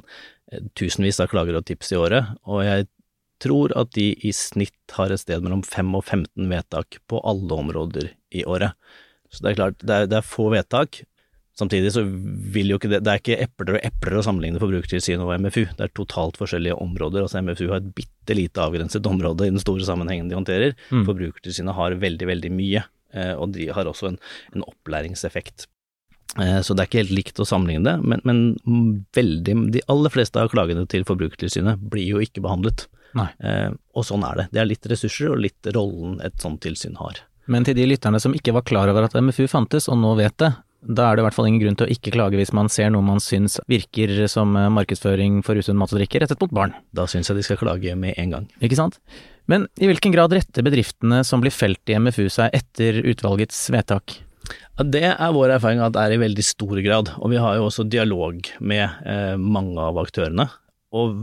eh, 0.52 0.62
tusenvis 0.78 1.20
av 1.22 1.30
klager 1.32 1.58
og 1.58 1.66
tips 1.68 1.94
i 1.94 2.00
året, 2.00 2.36
og 2.46 2.62
jeg 2.66 2.88
tror 3.42 3.74
at 3.78 3.92
de 3.96 4.10
i 4.24 4.32
snitt 4.36 4.96
har 4.96 5.12
et 5.12 5.22
sted 5.22 5.42
mellom 5.44 5.64
5 5.66 5.94
og 5.98 6.04
15 6.04 6.50
vedtak 6.52 7.00
på 7.10 7.20
alle 7.26 7.58
områder 7.64 8.12
i 8.32 8.44
året. 8.48 8.76
Så 9.32 9.42
det 9.44 9.52
er 9.52 9.58
klart, 9.58 9.80
det 9.80 9.96
er, 9.96 10.10
det 10.10 10.18
er 10.20 10.28
få 10.28 10.50
vedtak. 10.52 11.02
Samtidig 11.58 11.90
så 11.92 12.02
vil 12.04 12.70
jo 12.72 12.78
ikke 12.78 12.88
det 12.88 13.02
Det 13.04 13.12
er 13.12 13.20
ikke 13.20 13.40
epler 13.44 13.76
og 13.76 13.84
epler 13.84 14.14
å 14.16 14.22
sammenligne 14.24 14.60
Forbrukertilsynet 14.60 15.24
og 15.24 15.34
MFU. 15.42 15.66
Det 15.76 15.84
er 15.84 15.92
totalt 15.96 16.38
forskjellige 16.40 16.78
områder. 16.80 17.26
Altså 17.26 17.42
MFU 17.44 17.66
har 17.68 17.82
et 17.82 17.90
bitte 17.96 18.36
lite 18.36 18.62
avgrenset 18.64 19.08
område 19.08 19.48
i 19.48 19.52
den 19.52 19.60
store 19.60 19.84
sammenhengen 19.84 20.30
de 20.30 20.38
håndterer. 20.38 20.72
Mm. 20.88 21.04
Forbrukertilsynet 21.08 21.76
har 21.76 21.98
veldig, 22.00 22.28
veldig 22.32 22.52
mye, 22.56 22.84
eh, 23.12 23.34
og 23.36 23.52
de 23.56 23.68
har 23.76 23.90
også 23.90 24.12
en, 24.12 24.18
en 24.56 24.64
opplæringseffekt. 24.64 25.66
Eh, 26.40 26.60
Så 26.64 26.72
det 26.72 26.86
er 26.86 26.88
ikke 26.88 27.02
helt 27.02 27.16
likt 27.20 27.44
å 27.44 27.48
sammenligne 27.48 27.84
det, 27.84 27.96
men, 28.00 28.24
men 28.24 29.04
veldig, 29.12 29.58
de 29.76 29.84
aller 29.92 30.14
fleste 30.14 30.40
av 30.40 30.52
klagene 30.54 30.86
til 30.88 31.04
Forbrukertilsynet 31.08 31.84
blir 31.92 32.14
jo 32.14 32.24
ikke 32.24 32.44
behandlet. 32.44 32.86
Eh, 33.14 33.70
Og 33.94 34.06
sånn 34.08 34.24
er 34.24 34.36
det. 34.42 34.48
Det 34.52 34.60
er 34.62 34.68
litt 34.70 34.86
ressurser 34.88 35.32
og 35.34 35.42
litt 35.44 35.68
rollen 35.74 36.20
et 36.24 36.38
sånt 36.40 36.62
tilsyn 36.64 36.96
har. 36.96 37.20
Men 37.46 37.64
til 37.66 37.74
de 37.76 37.84
lytterne 37.90 38.20
som 38.22 38.34
ikke 38.34 38.54
var 38.54 38.62
klar 38.64 38.88
over 38.88 39.04
at 39.04 39.16
MFU 39.18 39.46
fantes, 39.50 39.88
og 39.90 39.98
nå 40.00 40.14
vet 40.16 40.36
det, 40.40 40.52
da 40.82 41.10
er 41.10 41.16
det 41.16 41.22
i 41.22 41.26
hvert 41.26 41.36
fall 41.36 41.46
ingen 41.46 41.62
grunn 41.62 41.76
til 41.78 41.86
å 41.86 41.92
ikke 41.94 42.10
klage 42.14 42.38
hvis 42.40 42.50
man 42.56 42.70
ser 42.72 42.88
noe 42.90 43.04
man 43.06 43.20
syns 43.22 43.58
virker 43.70 44.10
som 44.30 44.56
eh, 44.58 44.70
markedsføring 44.74 45.42
for 45.46 45.58
usunn 45.58 45.78
mat 45.78 45.92
og 45.94 46.00
drikke 46.00 46.22
rettet 46.24 46.40
mot 46.42 46.54
barn. 46.54 46.74
Da 46.94 47.06
syns 47.10 47.30
jeg 47.30 47.38
de 47.38 47.44
skal 47.46 47.60
klage 47.60 47.94
med 47.98 48.18
en 48.18 48.34
gang. 48.34 48.48
Ikke 48.62 48.78
sant? 48.78 48.98
Men 49.50 49.68
i 49.78 49.86
hvilken 49.90 50.14
grad 50.14 50.34
retter 50.34 50.64
bedriftene 50.66 51.22
som 51.26 51.42
blir 51.42 51.54
felt 51.54 51.86
i 51.90 51.98
MFU 51.98 52.26
seg 52.30 52.54
etter 52.54 53.02
utvalgets 53.12 53.68
vedtak? 53.74 54.20
Det 54.82 55.04
er 55.12 55.34
vår 55.34 55.54
erfaring 55.58 55.82
at 55.84 55.94
det 55.94 56.02
er 56.02 56.14
i 56.16 56.22
veldig 56.22 56.44
stor 56.46 56.78
grad, 56.82 57.12
og 57.20 57.30
vi 57.30 57.38
har 57.38 57.58
jo 57.58 57.68
også 57.68 57.84
dialog 57.86 58.40
med 58.58 58.82
eh, 59.06 59.36
mange 59.38 59.78
av 59.78 59.98
aktørene. 60.02 60.48
Og 60.92 61.14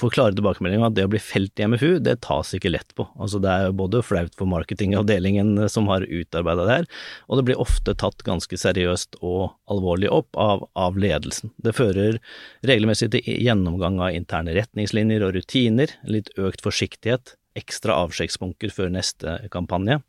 får 0.00 0.14
klare 0.14 0.32
at 0.32 0.94
det 0.96 1.04
å 1.04 1.10
bli 1.12 1.20
felt 1.20 1.60
i 1.60 1.66
MFU, 1.68 1.98
det 2.00 2.14
tas 2.24 2.54
ikke 2.56 2.70
lett 2.72 2.94
på. 2.96 3.04
Altså 3.20 3.42
Det 3.44 3.50
er 3.50 3.74
både 3.76 4.00
flaut 4.00 4.32
for 4.38 4.48
marketingavdelingen 4.48 5.68
som 5.68 5.90
har 5.92 6.06
utarbeida 6.08 6.64
det 6.64 6.78
her, 6.78 6.88
og 7.28 7.38
det 7.38 7.44
blir 7.50 7.60
ofte 7.60 7.92
tatt 7.92 8.24
ganske 8.24 8.56
seriøst 8.56 9.20
og 9.20 9.52
alvorlig 9.68 10.08
opp 10.08 10.32
av, 10.40 10.64
av 10.72 10.96
ledelsen. 10.96 11.52
Det 11.60 11.76
fører 11.76 12.22
regelmessig 12.64 13.10
til 13.12 13.28
gjennomgang 13.28 14.00
av 14.00 14.16
interne 14.16 14.56
retningslinjer 14.56 15.26
og 15.26 15.36
rutiner, 15.36 15.92
litt 16.08 16.32
økt 16.40 16.64
forsiktighet, 16.64 17.36
ekstra 17.58 18.00
avsjekkspunkter 18.06 18.72
før 18.72 18.94
neste 18.96 19.42
kampanje, 19.52 20.00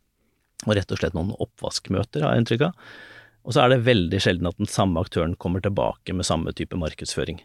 og 0.64 0.78
rett 0.78 0.92
og 0.94 1.00
slett 1.02 1.16
noen 1.16 1.34
oppvaskmøter, 1.36 2.24
har 2.24 2.32
jeg 2.32 2.44
inntrykk 2.46 2.70
av. 2.70 2.86
Og 3.44 3.52
så 3.52 3.66
er 3.66 3.74
det 3.74 3.84
veldig 3.84 4.20
sjelden 4.24 4.48
at 4.48 4.56
den 4.56 4.70
samme 4.70 5.02
aktøren 5.04 5.36
kommer 5.36 5.60
tilbake 5.60 6.16
med 6.16 6.24
samme 6.24 6.54
type 6.56 6.78
markedsføring. 6.80 7.42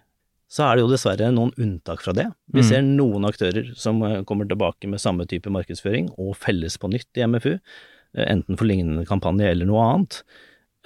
Så 0.50 0.64
er 0.66 0.76
det 0.76 0.82
jo 0.82 0.90
dessverre 0.90 1.28
noen 1.34 1.52
unntak 1.62 2.02
fra 2.02 2.14
det. 2.18 2.26
Vi 2.52 2.62
Mm. 2.62 2.68
ser 2.70 2.82
noen 2.82 3.26
aktører 3.30 3.76
som 3.78 4.02
eh, 4.04 4.24
kommer 4.24 4.48
tilbake 4.50 4.90
med 4.90 5.00
samme 5.00 5.28
type 5.30 5.46
markedsføring 5.50 6.10
og 6.18 6.36
felles 6.36 6.78
på 6.82 6.90
nytt 6.90 7.06
i 7.18 7.22
MFU, 7.28 7.60
eh, 8.18 8.26
enten 8.26 8.58
for 8.58 8.66
lignende 8.66 9.06
kampanje 9.06 9.46
eller 9.46 9.66
noe 9.70 9.84
annet. 9.94 10.24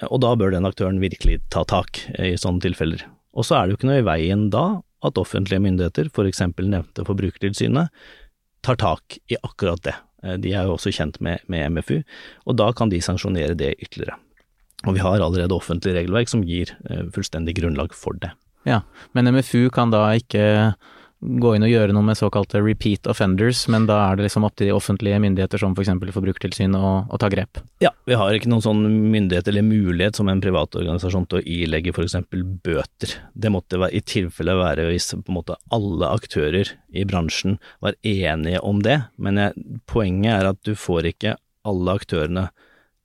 Eh, 0.02 0.08
Og 0.10 0.20
da 0.20 0.34
bør 0.36 0.50
den 0.52 0.64
aktøren 0.68 1.00
virkelig 1.00 1.40
ta 1.50 1.64
tak 1.64 1.96
i 2.18 2.34
sånne 2.36 2.60
tilfeller. 2.60 3.04
Og 3.34 3.44
så 3.44 3.56
er 3.56 3.66
det 3.66 3.70
jo 3.72 3.76
ikke 3.78 3.88
noe 3.90 4.02
i 4.02 4.08
veien 4.10 4.50
da 4.50 4.82
at 5.02 5.14
offentlige 5.14 5.60
myndigheter, 5.62 6.10
for 6.12 6.24
eksempel 6.24 6.68
nevnte 6.68 7.04
Forbrukertilsynet, 7.04 7.88
tar 8.62 8.76
tak 8.76 9.18
i 9.30 9.36
akkurat 9.42 9.80
det. 9.82 9.94
De 10.40 10.52
er 10.52 10.64
jo 10.64 10.76
også 10.76 10.92
kjent 10.92 11.20
med, 11.20 11.40
med 11.48 11.72
MFU, 11.72 12.02
og 12.46 12.56
da 12.56 12.72
kan 12.72 12.88
de 12.88 12.96
sanksjonere 13.00 13.54
det 13.56 13.74
ytterligere. 13.80 14.16
Og 14.86 14.94
vi 14.94 15.00
har 15.00 15.20
allerede 15.20 15.52
offentlig 15.52 15.92
regelverk 15.94 16.28
som 16.28 16.42
gir 16.42 16.66
fullstendig 17.12 17.54
grunnlag 17.56 17.92
for 17.92 18.12
det. 18.14 18.30
Ja, 18.68 18.82
men 19.12 19.30
MFU 19.34 19.68
kan 19.72 19.92
da 19.92 20.06
ikke 20.16 20.74
gå 21.24 21.54
inn 21.56 21.64
og 21.64 21.70
gjøre 21.70 21.94
noe 21.96 22.04
med 22.04 22.18
såkalte 22.18 22.60
repeat 22.60 23.08
offenders, 23.08 23.64
men 23.72 23.86
da 23.88 23.96
er 24.06 24.18
det 24.18 24.26
liksom 24.26 24.44
opp 24.44 24.56
til 24.58 24.68
de 24.68 24.74
offentlige 24.76 25.20
myndigheter 25.22 25.60
som 25.60 25.72
f.eks. 25.72 25.92
For 26.02 26.16
Forbrukertilsynet 26.18 26.76
å, 26.76 26.92
å 27.08 27.20
ta 27.20 27.30
grep. 27.32 27.60
Ja, 27.82 27.94
vi 28.08 28.18
har 28.18 28.36
ikke 28.36 28.50
noen 28.52 28.64
sånn 28.64 28.82
myndighet 29.12 29.48
eller 29.48 29.64
mulighet 29.64 30.20
som 30.20 30.28
en 30.28 30.42
privat 30.44 30.76
organisasjon 30.76 31.28
til 31.30 31.40
å 31.40 31.44
ilegge 31.56 31.94
f.eks. 31.94 32.18
bøter. 32.64 33.16
Det 33.32 33.52
måtte 33.52 33.80
i 33.88 34.02
tilfelle 34.04 34.56
være 34.60 34.88
hvis 34.90 35.12
på 35.14 35.32
en 35.32 35.38
måte 35.38 35.58
alle 35.74 36.12
aktører 36.12 36.74
i 36.92 37.06
bransjen 37.08 37.56
var 37.84 37.96
enige 38.04 38.60
om 38.60 38.84
det, 38.84 39.00
men 39.16 39.40
jeg, 39.40 39.66
poenget 39.90 40.36
er 40.36 40.52
at 40.52 40.60
du 40.66 40.74
får 40.76 41.14
ikke 41.14 41.38
alle 41.64 41.96
aktørene 41.96 42.48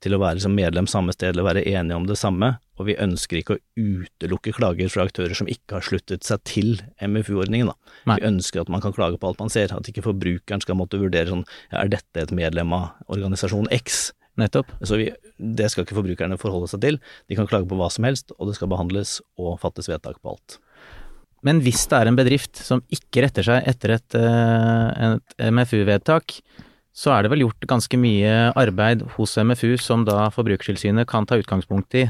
til 0.00 0.16
å 0.16 0.20
være 0.22 0.38
liksom 0.38 0.54
medlem 0.56 0.88
samme 0.90 1.12
sted 1.14 1.34
eller 1.34 1.46
være 1.46 1.64
enige 1.68 1.98
om 1.98 2.06
det 2.08 2.16
samme, 2.18 2.54
og 2.80 2.86
vi 2.88 2.96
ønsker 3.00 3.40
ikke 3.40 3.56
å 3.56 3.60
utelukke 3.76 4.54
klager 4.56 4.88
fra 4.92 5.04
aktører 5.04 5.36
som 5.36 5.50
ikke 5.50 5.76
har 5.76 5.84
sluttet 5.84 6.24
seg 6.24 6.40
til 6.48 6.70
MFU-ordningen. 7.04 7.72
Vi 8.08 8.16
ønsker 8.30 8.62
at 8.62 8.72
man 8.72 8.80
kan 8.84 8.94
klage 8.96 9.20
på 9.20 9.28
alt 9.28 9.42
man 9.42 9.52
ser, 9.52 9.74
at 9.76 9.90
ikke 9.90 10.06
forbrukeren 10.06 10.64
skal 10.64 10.78
måtte 10.80 11.00
vurdere 11.00 11.28
sånn, 11.28 11.44
ja, 11.68 11.82
er 11.82 11.92
dette 11.92 12.24
et 12.24 12.32
medlem 12.36 12.72
av 12.76 13.12
organisasjon 13.12 13.68
X? 13.76 14.08
Nettopp. 14.40 14.70
Så 14.86 14.96
vi, 14.96 15.10
det 15.36 15.66
skal 15.68 15.84
ikke 15.84 15.98
forbrukerne 15.98 16.38
forholde 16.40 16.70
seg 16.70 16.80
til. 16.84 16.96
De 17.28 17.36
kan 17.36 17.48
klage 17.50 17.68
på 17.68 17.76
hva 17.76 17.90
som 17.92 18.06
helst, 18.06 18.32
og 18.38 18.48
det 18.48 18.56
skal 18.56 18.70
behandles 18.72 19.18
og 19.36 19.58
fattes 19.60 19.90
vedtak 19.90 20.20
på 20.22 20.32
alt. 20.32 20.56
Men 21.46 21.60
hvis 21.64 21.86
det 21.90 21.98
er 21.98 22.08
en 22.08 22.16
bedrift 22.16 22.60
som 22.60 22.82
ikke 22.92 23.24
retter 23.24 23.46
seg 23.46 23.68
etter 23.68 23.96
et, 23.96 24.16
eh, 24.16 25.10
et 25.10 25.46
MFU-vedtak, 25.50 26.38
så 26.92 27.14
er 27.14 27.22
det 27.22 27.30
vel 27.32 27.44
gjort 27.46 27.68
ganske 27.70 27.96
mye 28.00 28.34
arbeid 28.58 29.04
hos 29.16 29.36
MFU 29.38 29.76
som 29.80 30.04
da 30.08 30.28
Forbrukertilsynet 30.34 31.08
kan 31.10 31.26
ta 31.28 31.38
utgangspunkt 31.40 31.94
i 31.94 32.08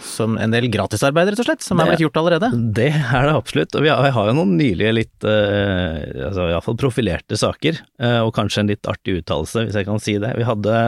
som 0.00 0.38
en 0.40 0.50
del 0.54 0.70
gratisarbeid, 0.72 1.28
rett 1.28 1.40
og 1.42 1.46
slett, 1.46 1.62
som 1.62 1.80
er 1.82 1.90
blitt 1.90 2.00
gjort 2.00 2.16
allerede. 2.16 2.48
Det 2.74 2.88
er 2.96 3.26
det 3.28 3.34
absolutt, 3.36 3.74
og 3.76 3.84
vi 3.84 3.90
har, 3.92 4.06
har 4.14 4.30
jo 4.30 4.34
noen 4.38 4.54
nylige 4.56 4.94
litt, 4.96 5.26
eh, 5.28 5.98
altså 6.30 6.46
iallfall 6.48 6.78
profilerte 6.80 7.36
saker, 7.38 7.76
eh, 8.00 8.18
og 8.24 8.32
kanskje 8.34 8.64
en 8.64 8.70
litt 8.72 8.88
artig 8.88 9.18
uttalelse, 9.20 9.66
hvis 9.68 9.76
jeg 9.78 9.86
kan 9.86 10.00
si 10.02 10.16
det. 10.22 10.32
Vi 10.40 10.48
hadde 10.48 10.78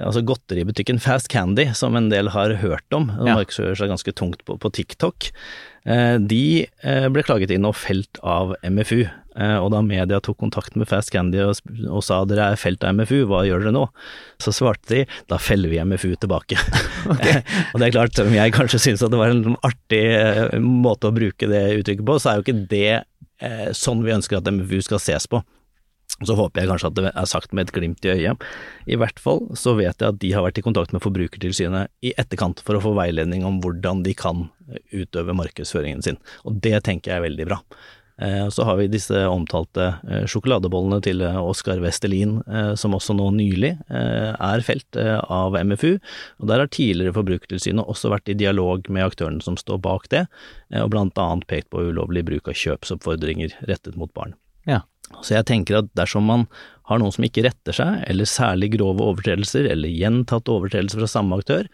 altså 0.00 0.24
godteributikken 0.32 0.98
Fast 1.04 1.28
Candy, 1.32 1.68
som 1.76 1.94
en 2.00 2.08
del 2.12 2.32
har 2.34 2.56
hørt 2.64 2.96
om, 2.96 3.10
som 3.12 3.28
Ja. 3.28 3.36
markedsfører 3.36 3.76
seg 3.78 3.92
ganske 3.92 4.16
tungt 4.16 4.42
på, 4.48 4.56
på 4.58 4.72
TikTok. 4.80 5.28
Eh, 5.84 6.16
de 6.18 6.42
eh, 6.82 7.08
ble 7.12 7.22
klaget 7.26 7.52
inn 7.52 7.68
og 7.68 7.76
felt 7.76 8.18
av 8.24 8.56
MFU, 8.64 9.02
eh, 9.04 9.10
og 9.32 9.70
da 9.72 9.80
media 9.84 10.18
tok 10.20 10.36
kontakt 10.42 10.74
med 10.76 10.88
Fast 10.90 11.12
Candy 11.14 11.40
og, 11.40 11.60
og 11.88 12.02
sa 12.04 12.18
dere 12.28 12.50
er 12.52 12.60
felt 12.60 12.84
av 12.84 12.98
MFU, 12.98 13.22
hva 13.30 13.44
gjør 13.48 13.64
dere 13.64 13.74
nå? 13.76 13.86
Så 14.42 14.52
svarte 14.56 14.92
de 14.92 15.04
da 15.30 15.38
feller 15.40 15.72
vi 15.72 15.80
MFU 15.80 16.12
tilbake. 16.20 16.58
og 17.72 17.80
det 17.80 17.88
er 17.88 17.94
klart, 17.94 18.20
om 18.20 18.36
jeg 18.36 18.54
kanskje 18.56 18.82
syns 18.82 19.04
at 19.04 19.14
det 19.14 19.20
var 19.20 19.32
en 19.32 19.56
artig 19.64 20.04
eh, 20.18 20.58
måte 20.60 21.08
å 21.08 21.16
bruke 21.16 21.48
det 21.48 21.64
uttrykket 21.80 22.06
på, 22.08 22.18
så 22.20 22.32
er 22.32 22.38
jo 22.38 22.46
ikke 22.46 22.66
det 22.70 22.92
eh, 23.00 23.68
sånn 23.76 24.04
vi 24.04 24.14
ønsker 24.14 24.40
at 24.40 24.52
MFU 24.52 24.78
skal 24.84 25.02
ses 25.02 25.28
på. 25.30 25.42
Så 26.22 26.36
håper 26.36 26.62
jeg 26.62 26.68
kanskje 26.70 26.90
at 26.90 26.98
det 26.98 27.10
er 27.10 27.28
sagt 27.28 27.54
med 27.56 27.66
et 27.66 27.74
glimt 27.74 28.04
i 28.06 28.12
øyet. 28.12 28.44
I 28.86 28.98
hvert 29.00 29.18
fall 29.22 29.40
så 29.58 29.74
vet 29.78 29.96
jeg 29.96 30.12
at 30.12 30.20
de 30.22 30.32
har 30.34 30.44
vært 30.44 30.60
i 30.60 30.64
kontakt 30.64 30.92
med 30.94 31.02
Forbrukertilsynet 31.02 31.90
i 32.04 32.12
etterkant 32.20 32.60
for 32.66 32.78
å 32.78 32.82
få 32.84 32.92
veiledning 32.98 33.46
om 33.48 33.58
hvordan 33.64 34.04
de 34.06 34.14
kan 34.18 34.46
utøve 34.92 35.34
markedsføringen 35.36 36.04
sin, 36.04 36.20
og 36.48 36.60
det 36.64 36.78
tenker 36.86 37.12
jeg 37.12 37.20
er 37.20 37.26
veldig 37.26 37.48
bra. 37.48 37.58
Eh, 38.20 38.48
så 38.48 38.64
har 38.64 38.76
vi 38.76 38.90
disse 38.92 39.16
omtalte 39.26 39.86
eh, 40.08 40.24
sjokoladebollene 40.28 41.00
til 41.04 41.22
eh, 41.24 41.38
Oskar 41.40 41.80
Vestelin, 41.82 42.38
som 42.78 42.94
også 42.96 43.14
nå 43.16 43.28
nylig 43.36 43.72
er 43.92 44.62
felt 44.64 44.96
av 44.96 45.56
MFU. 45.56 45.96
Og 46.42 46.48
Der 46.50 46.62
har 46.62 46.70
tidligere 46.72 47.14
Forbrukertilsynet 47.16 47.88
også 47.88 48.12
vært 48.12 48.30
i 48.32 48.36
dialog 48.38 48.88
med 48.92 49.06
aktørene 49.06 49.42
som 49.44 49.56
står 49.60 49.80
bak 49.82 50.08
det, 50.12 50.24
og 50.78 50.90
blant 50.92 51.18
annet 51.20 51.46
pekt 51.50 51.70
på 51.72 51.84
ulovlig 51.88 52.24
bruk 52.28 52.50
av 52.50 52.58
kjøpsoppfordringer 52.58 53.54
rettet 53.68 53.96
mot 54.00 54.12
barn. 54.16 54.36
Ja. 54.68 54.82
Så 55.20 55.36
jeg 55.36 55.46
tenker 55.48 55.80
at 55.82 55.90
dersom 55.98 56.26
man 56.28 56.46
har 56.88 57.00
noen 57.00 57.14
som 57.14 57.26
ikke 57.26 57.44
retter 57.46 57.76
seg, 57.76 58.02
eller 58.10 58.28
særlig 58.28 58.72
grove 58.76 59.04
overtredelser, 59.04 59.68
eller 59.72 59.92
gjentatt 59.92 60.50
overtredelser 60.52 61.02
fra 61.02 61.10
samme 61.10 61.40
aktør, 61.42 61.68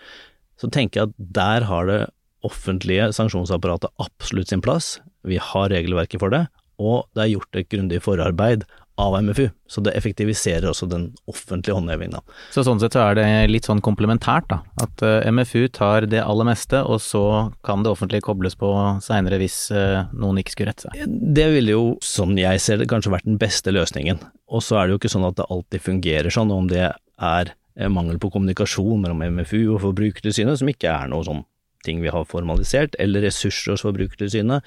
så 0.59 0.71
tenker 0.75 1.01
jeg 1.01 1.11
at 1.11 1.35
der 1.39 1.69
har 1.71 1.91
det 1.91 2.01
offentlige 2.47 3.11
sanksjonsapparatet 3.17 3.95
absolutt 4.03 4.51
sin 4.53 4.63
plass. 4.65 4.97
Vi 5.27 5.41
har 5.43 5.73
regelverket 5.73 6.23
for 6.23 6.35
det, 6.35 6.47
og 6.79 7.09
det 7.17 7.25
er 7.25 7.33
gjort 7.35 7.59
et 7.59 7.71
grundig 7.73 8.03
forarbeid 8.05 8.69
av 8.99 9.23
MFU, 9.23 9.49
så 9.71 9.83
det 9.87 9.93
effektiviserer 9.95 10.67
også 10.67 10.89
den 10.91 11.05
offentlige 11.31 11.77
håndhevingen. 11.77 12.19
Så 12.51 12.65
sånn 12.67 12.81
sett 12.83 12.97
så 12.97 13.05
er 13.07 13.19
det 13.19 13.27
litt 13.47 13.69
sånn 13.69 13.83
komplementært, 13.85 14.49
da. 14.51 14.59
At 14.83 15.05
eh, 15.07 15.29
MFU 15.31 15.69
tar 15.75 16.09
det 16.11 16.25
aller 16.25 16.49
meste, 16.49 16.81
og 16.83 16.99
så 17.05 17.23
kan 17.67 17.87
det 17.87 17.93
offentlige 17.93 18.27
kobles 18.27 18.59
på 18.59 18.73
seinere 19.05 19.39
hvis 19.39 19.61
uh, 19.71 20.11
noen 20.19 20.43
ikke 20.43 20.57
skulle 20.57 20.73
rette 20.73 20.89
seg. 20.89 21.15
Det 21.39 21.47
ville 21.55 21.77
jo, 21.77 21.85
som 22.03 22.35
jeg 22.39 22.65
ser 22.65 22.83
det, 22.83 22.91
kanskje 22.91 23.15
vært 23.15 23.31
den 23.31 23.39
beste 23.39 23.75
løsningen. 23.75 24.19
Og 24.51 24.67
så 24.67 24.81
er 24.81 24.89
det 24.89 24.97
jo 24.97 25.03
ikke 25.05 25.15
sånn 25.15 25.29
at 25.31 25.39
det 25.39 25.47
alltid 25.47 25.87
fungerer 25.87 26.35
sånn, 26.35 26.51
om 26.55 26.67
det 26.71 26.89
er 26.91 27.55
eh, 27.55 27.87
mangel 27.87 28.19
på 28.19 28.33
kommunikasjon 28.35 29.07
mellom 29.07 29.23
MFU 29.39 29.61
og 29.77 29.85
Forbrukertilsynet, 29.87 30.59
som 30.59 30.75
ikke 30.75 30.91
er 30.91 31.15
noe 31.15 31.23
sånn 31.29 31.47
ting 31.87 32.03
vi 32.03 32.11
har 32.11 32.27
formalisert, 32.27 32.99
eller 32.99 33.23
ressurser 33.23 33.77
hos 33.77 33.87
Forbrukertilsynet, 33.87 34.67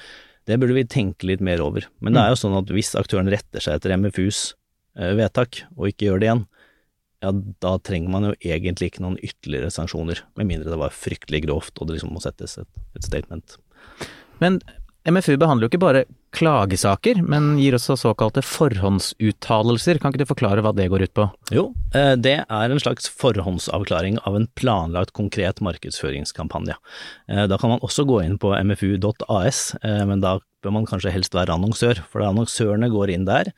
det 0.51 0.59
burde 0.59 0.75
vi 0.75 0.87
tenke 0.87 1.27
litt 1.29 1.43
mer 1.43 1.63
over. 1.63 1.87
Men 2.03 2.17
det 2.17 2.23
er 2.23 2.33
jo 2.33 2.41
sånn 2.43 2.57
at 2.59 2.71
hvis 2.75 2.91
aktøren 2.99 3.31
retter 3.31 3.63
seg 3.63 3.77
etter 3.77 3.95
MFUs 3.95 4.41
eh, 4.99 5.13
vedtak, 5.15 5.63
og 5.77 5.87
ikke 5.91 6.09
gjør 6.09 6.21
det 6.21 6.27
igjen, 6.27 6.45
ja, 7.21 7.31
da 7.63 7.75
trenger 7.85 8.11
man 8.11 8.27
jo 8.27 8.33
egentlig 8.41 8.91
ikke 8.91 9.03
noen 9.05 9.19
ytterligere 9.21 9.71
sanksjoner, 9.73 10.23
med 10.39 10.49
mindre 10.49 10.73
det 10.73 10.79
var 10.81 10.95
fryktelig 10.95 11.43
grovt 11.45 11.77
og 11.77 11.87
det 11.87 11.99
liksom 11.99 12.15
må 12.17 12.23
settes 12.23 12.57
et, 12.59 12.71
et 12.97 13.05
statement. 13.05 13.59
Men 14.41 14.57
MFU 15.09 15.33
behandler 15.41 15.65
jo 15.65 15.71
ikke 15.71 15.81
bare 15.81 16.01
klagesaker, 16.37 17.23
men 17.25 17.55
gir 17.57 17.73
også 17.73 17.95
såkalte 17.97 18.43
forhåndsuttalelser. 18.45 19.97
Kan 19.97 20.13
ikke 20.13 20.21
du 20.21 20.29
forklare 20.29 20.61
hva 20.61 20.73
det 20.77 20.87
går 20.93 21.07
ut 21.07 21.13
på? 21.17 21.25
Jo, 21.55 21.63
eh, 21.97 22.13
det 22.13 22.35
er 22.45 22.73
en 22.75 22.81
slags 22.81 23.09
forhåndsavklaring 23.09 24.19
av 24.29 24.37
en 24.37 24.47
planlagt 24.59 25.15
konkret 25.17 25.63
markedsføringskampanje. 25.65 26.77
Eh, 27.27 27.47
da 27.49 27.57
kan 27.57 27.73
man 27.73 27.81
også 27.81 28.05
gå 28.05 28.21
inn 28.23 28.37
på 28.41 28.53
mfu.as, 28.53 29.63
eh, 29.81 30.03
men 30.05 30.21
da 30.21 30.37
bør 30.61 30.77
man 30.77 30.85
kanskje 30.85 31.13
helst 31.15 31.33
være 31.33 31.57
annonsør, 31.57 32.03
for 32.11 32.21
annonsørene 32.21 32.91
går 32.93 33.15
inn 33.15 33.25
der 33.25 33.49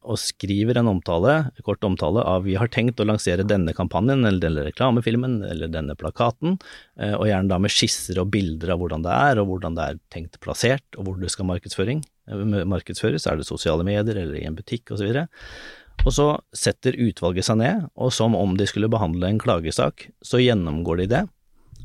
og 0.00 0.16
skriver 0.20 0.78
en 0.80 0.88
omtale, 0.88 1.32
en 1.52 1.64
kort 1.66 1.84
omtale 1.84 2.22
av 2.24 2.46
vi 2.46 2.56
har 2.56 2.70
tenkt 2.72 3.00
å 3.02 3.06
lansere 3.08 3.44
denne 3.44 3.74
kampanjen 3.76 4.24
eller 4.24 4.40
denne 4.40 4.64
reklamefilmen 4.64 5.40
eller 5.44 5.68
denne 5.72 5.96
plakaten, 5.98 6.56
eh, 7.00 7.12
og 7.12 7.26
gjerne 7.28 7.52
da 7.52 7.58
med 7.60 7.74
skisser 7.74 8.20
og 8.22 8.30
bilder 8.32 8.72
av 8.74 8.80
hvordan 8.80 9.04
det 9.04 9.12
er, 9.12 9.40
og 9.42 9.50
hvordan 9.50 9.76
det 9.76 9.86
er 9.86 10.00
tenkt 10.12 10.40
plassert, 10.40 10.86
og 10.96 11.04
hvor 11.04 11.20
det 11.20 11.32
skal 11.32 11.50
eh, 11.52 12.70
markedsføres, 12.72 13.28
er 13.28 13.40
det 13.40 13.48
sosiale 13.48 13.84
medier 13.84 14.16
eller 14.16 14.38
i 14.40 14.46
en 14.48 14.56
butikk 14.56 14.94
osv. 14.96 15.10
Og, 15.12 15.26
og 16.06 16.16
så 16.16 16.28
setter 16.56 16.96
utvalget 16.96 17.50
seg 17.50 17.60
ned, 17.60 17.90
og 17.94 18.14
som 18.16 18.38
om 18.38 18.56
de 18.56 18.68
skulle 18.68 18.88
behandle 18.92 19.28
en 19.28 19.42
klagesak, 19.42 20.08
så 20.24 20.40
gjennomgår 20.40 21.04
de 21.04 21.10
det, 21.12 21.24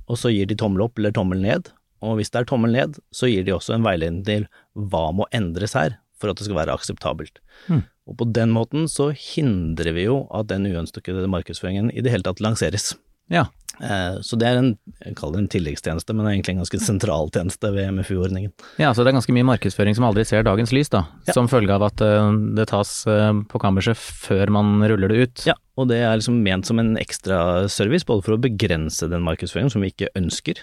og 0.06 0.22
så 0.22 0.32
gir 0.32 0.48
de 0.48 0.56
tommel 0.56 0.86
opp 0.88 1.02
eller 1.02 1.12
tommel 1.12 1.44
ned, 1.44 1.74
og 2.06 2.20
hvis 2.20 2.32
det 2.32 2.44
er 2.44 2.48
tommel 2.48 2.76
ned, 2.76 2.96
så 3.16 3.28
gir 3.28 3.44
de 3.44 3.56
også 3.56 3.76
en 3.76 3.86
veiledning 3.86 4.24
til 4.28 4.48
hva 4.78 5.10
må 5.16 5.28
endres 5.36 5.76
her 5.76 5.98
for 6.20 6.32
at 6.32 6.40
det 6.40 6.48
skal 6.48 6.60
være 6.60 6.76
akseptabelt. 6.76 7.42
Mm. 7.68 7.84
Og 8.06 8.20
på 8.20 8.28
den 8.30 8.54
måten 8.54 8.90
så 8.92 9.10
hindrer 9.10 9.96
vi 9.98 10.06
jo 10.06 10.24
at 10.34 10.50
den 10.52 10.68
uønskede 10.70 11.26
markedsføringen 11.32 11.90
i 11.90 12.06
det 12.06 12.14
hele 12.14 12.28
tatt 12.28 12.44
lanseres. 12.44 12.94
Ja. 13.34 13.48
Eh, 13.82 14.22
så 14.22 14.38
det 14.40 14.48
er 14.48 14.60
en, 14.60 14.70
jeg 15.04 15.16
kaller 15.18 15.40
det 15.40 15.44
en 15.44 15.52
tilleggstjeneste, 15.56 16.14
men 16.14 16.24
det 16.24 16.30
er 16.30 16.36
egentlig 16.38 16.54
en 16.56 16.62
ganske 16.64 16.80
sentral 16.84 17.32
tjeneste 17.34 17.72
ved 17.76 17.92
MFU-ordningen. 17.98 18.54
Ja, 18.80 18.94
så 18.94 19.04
det 19.04 19.12
er 19.12 19.18
ganske 19.18 19.36
mye 19.36 19.48
markedsføring 19.50 19.98
som 19.98 20.08
aldri 20.08 20.24
ser 20.28 20.46
dagens 20.48 20.72
lys, 20.76 20.92
da. 20.94 21.06
Ja. 21.28 21.36
Som 21.36 21.50
følge 21.52 21.76
av 21.76 21.88
at 21.90 22.04
eh, 22.06 22.32
det 22.56 22.70
tas 22.72 22.94
eh, 23.12 23.32
på 23.52 23.62
kammerset 23.62 24.00
før 24.00 24.54
man 24.56 24.78
ruller 24.86 25.12
det 25.12 25.22
ut. 25.26 25.46
Ja, 25.50 25.58
og 25.76 25.90
det 25.92 26.00
er 26.06 26.16
liksom 26.16 26.40
ment 26.46 26.70
som 26.70 26.80
en 26.80 26.94
ekstra 27.02 27.66
service, 27.72 28.08
både 28.08 28.28
for 28.28 28.38
å 28.38 28.42
begrense 28.46 29.10
den 29.12 29.26
markedsføringen 29.26 29.74
som 29.74 29.84
vi 29.84 29.92
ikke 29.92 30.14
ønsker, 30.16 30.62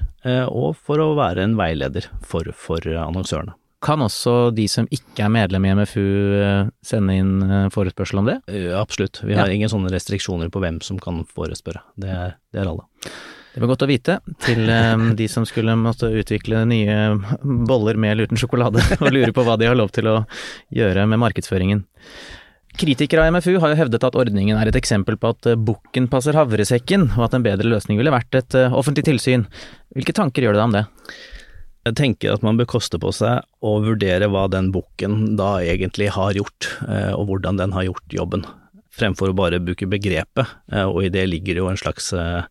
og 0.48 0.78
for 0.80 1.02
å 1.02 1.10
være 1.18 1.44
en 1.44 1.58
veileder 1.58 2.06
for, 2.24 2.48
for 2.56 2.86
annonsørene. 2.86 3.52
Kan 3.82 4.02
også 4.04 4.52
de 4.54 4.68
som 4.70 4.86
ikke 4.94 5.24
er 5.26 5.32
medlem 5.32 5.64
i 5.66 5.72
MFU 5.74 6.02
eh, 6.38 6.70
sende 6.86 7.16
inn 7.18 7.32
eh, 7.42 7.68
forespørsel 7.74 8.20
om 8.20 8.28
det? 8.30 8.38
Ja, 8.46 8.78
absolutt. 8.78 9.18
Vi 9.26 9.34
har 9.34 9.50
ja. 9.50 9.56
ingen 9.58 9.72
sånne 9.72 9.90
restriksjoner 9.90 10.52
på 10.54 10.62
hvem 10.62 10.78
som 10.86 11.00
kan 11.02 11.24
forespørre. 11.26 11.82
Det 11.98 12.10
er, 12.12 12.36
det 12.54 12.62
er 12.62 12.70
alle. 12.70 12.86
Det 13.52 13.60
var 13.60 13.72
godt 13.74 13.82
å 13.84 13.88
vite 13.90 14.14
til 14.40 14.70
de 15.18 15.26
som 15.28 15.44
skulle 15.44 15.74
måtte 15.76 16.08
utvikle 16.08 16.62
nye 16.64 16.94
boller 17.42 17.98
med 18.00 18.14
eller 18.14 18.30
uten 18.30 18.40
sjokolade, 18.40 18.80
og 19.02 19.10
lure 19.12 19.34
på 19.34 19.44
hva 19.44 19.58
de 19.60 19.68
har 19.68 19.76
lov 19.76 19.90
til 19.92 20.08
å 20.08 20.22
gjøre 20.72 21.04
med 21.10 21.20
markedsføringen. 21.20 21.82
Kritikere 22.80 23.26
av 23.26 23.34
MFU 23.34 23.58
har 23.60 23.74
jo 23.74 23.80
hevdet 23.82 24.06
at 24.08 24.16
ordningen 24.16 24.56
er 24.56 24.70
et 24.70 24.78
eksempel 24.78 25.18
på 25.20 25.34
at 25.34 25.50
bukken 25.60 26.06
passer 26.08 26.38
havresekken, 26.38 27.10
og 27.18 27.26
at 27.26 27.36
en 27.36 27.44
bedre 27.44 27.68
løsning 27.68 28.00
ville 28.00 28.14
vært 28.14 28.40
et 28.40 28.56
offentlig 28.70 29.04
tilsyn. 29.10 29.44
Hvilke 29.92 30.16
tanker 30.16 30.46
gjør 30.46 30.56
du 30.56 30.62
deg 30.62 30.68
om 30.70 30.78
det? 30.78 30.86
Jeg 31.82 31.96
tenker 31.98 32.30
at 32.30 32.44
man 32.46 32.58
bør 32.60 32.68
koste 32.76 32.98
på 33.02 33.10
seg 33.14 33.42
å 33.66 33.72
vurdere 33.82 34.28
hva 34.30 34.44
den 34.50 34.68
bukken 34.74 35.34
da 35.38 35.56
egentlig 35.66 36.12
har 36.14 36.36
gjort, 36.38 36.68
eh, 36.86 37.10
og 37.10 37.26
hvordan 37.30 37.58
den 37.58 37.74
har 37.74 37.88
gjort 37.88 38.14
jobben, 38.14 38.44
fremfor 38.94 39.32
å 39.32 39.34
bare 39.34 39.58
bruke 39.62 39.88
begrepet, 39.90 40.46
eh, 40.70 40.86
og 40.86 41.02
i 41.02 41.10
det 41.10 41.26
ligger 41.26 41.58
jo 41.58 41.66
en 41.72 41.80
slags 41.80 42.12
eh, 42.14 42.46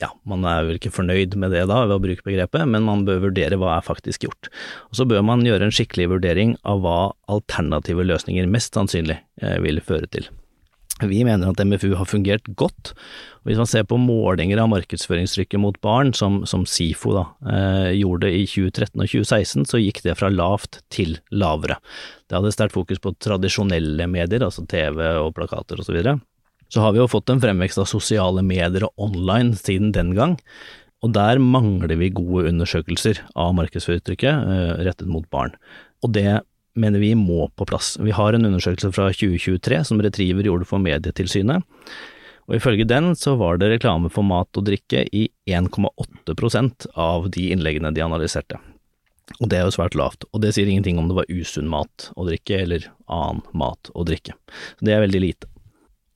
ja, 0.00 0.12
man 0.22 0.46
er 0.46 0.68
vel 0.68 0.78
ikke 0.78 0.94
fornøyd 0.94 1.34
med 1.34 1.50
det 1.50 1.64
da, 1.66 1.80
ved 1.82 1.96
å 1.96 2.04
bruke 2.04 2.24
begrepet, 2.24 2.62
men 2.70 2.86
man 2.86 3.02
bør 3.08 3.24
vurdere 3.26 3.58
hva 3.58 3.74
er 3.74 3.88
faktisk 3.88 4.28
gjort. 4.28 4.52
Og 4.88 5.00
så 5.00 5.08
bør 5.10 5.26
man 5.26 5.42
gjøre 5.44 5.66
en 5.66 5.74
skikkelig 5.74 6.06
vurdering 6.14 6.54
av 6.62 6.86
hva 6.86 7.00
alternative 7.28 8.06
løsninger 8.06 8.48
mest 8.48 8.78
sannsynlig 8.78 9.18
vil 9.66 9.82
føre 9.84 10.08
til. 10.14 10.30
Vi 11.08 11.22
mener 11.24 11.50
at 11.50 11.60
MFU 11.64 11.94
har 11.96 12.08
fungert 12.08 12.48
godt. 12.58 12.92
Hvis 13.48 13.60
man 13.60 13.68
ser 13.68 13.86
på 13.88 13.96
målinger 14.00 14.60
av 14.60 14.68
markedsføringstrykket 14.72 15.60
mot 15.62 15.78
barn, 15.84 16.12
som, 16.16 16.42
som 16.48 16.66
SIFO 16.68 17.14
da, 17.16 17.24
eh, 17.48 17.92
gjorde 18.00 18.28
i 18.28 18.42
2013 18.44 19.00
og 19.00 19.06
2016, 19.08 19.68
så 19.70 19.80
gikk 19.80 20.02
det 20.04 20.18
fra 20.20 20.28
lavt 20.32 20.82
til 20.92 21.16
lavere. 21.32 21.78
Det 22.28 22.36
hadde 22.36 22.52
sterkt 22.54 22.76
fokus 22.76 23.00
på 23.02 23.14
tradisjonelle 23.16 24.08
medier, 24.10 24.44
altså 24.44 24.66
TV 24.68 25.00
og 25.22 25.32
plakater 25.38 25.80
osv. 25.80 25.88
Så, 25.90 25.96
videre. 25.96 26.20
så 26.70 26.84
har 26.84 26.92
vi 26.94 27.00
jo 27.00 27.08
fått 27.10 27.32
en 27.32 27.40
fremvekst 27.42 27.80
av 27.82 27.88
sosiale 27.90 28.44
medier 28.46 28.86
og 28.86 29.08
online 29.08 29.56
siden 29.58 29.90
den 29.96 30.14
gang. 30.18 30.36
Og 31.00 31.14
der 31.16 31.40
mangler 31.40 31.96
vi 31.96 32.12
gode 32.12 32.50
undersøkelser 32.50 33.22
av 33.32 33.54
markedsføringstrykket 33.56 34.52
eh, 34.52 34.74
rettet 34.84 35.08
mot 35.08 35.24
barn. 35.32 35.56
Og 36.04 36.12
det 36.14 36.42
mener 36.78 37.02
vi 37.02 37.14
må 37.18 37.48
på 37.56 37.66
plass. 37.68 37.96
Vi 38.00 38.14
har 38.14 38.36
en 38.36 38.46
undersøkelse 38.46 38.92
fra 38.94 39.10
2023 39.12 39.82
som 39.88 40.00
Retriever 40.02 40.46
gjorde 40.46 40.68
for 40.68 40.82
Medietilsynet, 40.82 41.64
og 42.50 42.56
ifølge 42.56 42.88
den 42.88 43.12
så 43.18 43.36
var 43.38 43.60
det 43.60 43.68
reklame 43.70 44.10
for 44.10 44.26
mat 44.26 44.58
og 44.58 44.66
drikke 44.66 45.04
i 45.14 45.28
1,8% 45.46 46.88
av 46.98 47.28
de 47.30 47.46
innleggene 47.54 47.92
de 47.94 48.02
analyserte. 48.02 48.58
Og 49.38 49.46
det 49.52 49.60
er 49.60 49.68
jo 49.68 49.76
svært 49.76 49.94
lavt, 49.94 50.26
og 50.34 50.42
det 50.42 50.56
sier 50.56 50.66
ingenting 50.66 50.98
om 50.98 51.06
det 51.06 51.20
var 51.20 51.30
usunn 51.30 51.70
mat 51.70 52.08
og 52.16 52.26
drikke 52.32 52.64
eller 52.64 52.88
annen 53.06 53.44
mat 53.54 53.92
og 53.94 54.08
drikke. 54.10 54.34
Så 54.78 54.88
det 54.88 54.96
er 54.96 55.04
veldig 55.04 55.22
lite. 55.22 55.50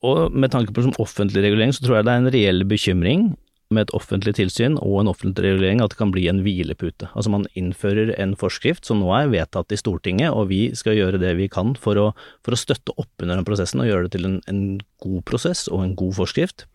Og 0.05 0.35
med 0.35 0.51
tanke 0.51 0.75
på 0.75 0.83
som 0.85 0.95
offentlig 1.01 1.45
regulering 1.45 1.71
så 1.73 1.85
tror 1.85 1.97
jeg 1.97 2.07
det 2.07 2.13
er 2.13 2.23
en 2.23 2.33
reell 2.35 2.65
bekymring 2.67 3.29
med 3.73 3.87
et 3.87 3.93
offentlig 3.97 4.35
tilsyn 4.37 4.77
og 4.77 4.99
en 5.01 5.09
offentlig 5.09 5.55
regulering 5.55 5.81
at 5.81 5.93
det 5.93 5.99
kan 5.99 6.11
bli 6.13 6.27
en 6.29 6.43
hvilepute. 6.45 7.09
Altså 7.13 7.31
man 7.33 7.47
innfører 7.57 8.13
en 8.21 8.35
forskrift 8.37 8.85
som 8.85 9.01
nå 9.01 9.09
er 9.17 9.31
vedtatt 9.33 9.73
i 9.73 9.79
Stortinget, 9.79 10.33
og 10.33 10.51
vi 10.51 10.69
skal 10.77 10.97
gjøre 10.99 11.21
det 11.21 11.33
vi 11.39 11.49
kan 11.51 11.73
for 11.79 11.99
å, 11.99 12.07
for 12.45 12.55
å 12.55 12.59
støtte 12.59 12.93
opp 13.01 13.25
under 13.25 13.39
den 13.39 13.47
prosessen 13.47 13.81
og 13.81 13.89
gjøre 13.89 14.07
det 14.07 14.15
til 14.17 14.29
en, 14.29 14.39
en, 14.51 14.63
god 15.05 15.25
prosess 15.27 15.65
og 15.69 15.83
en 15.83 15.97
god 15.97 16.15
forskrift. 16.17 16.67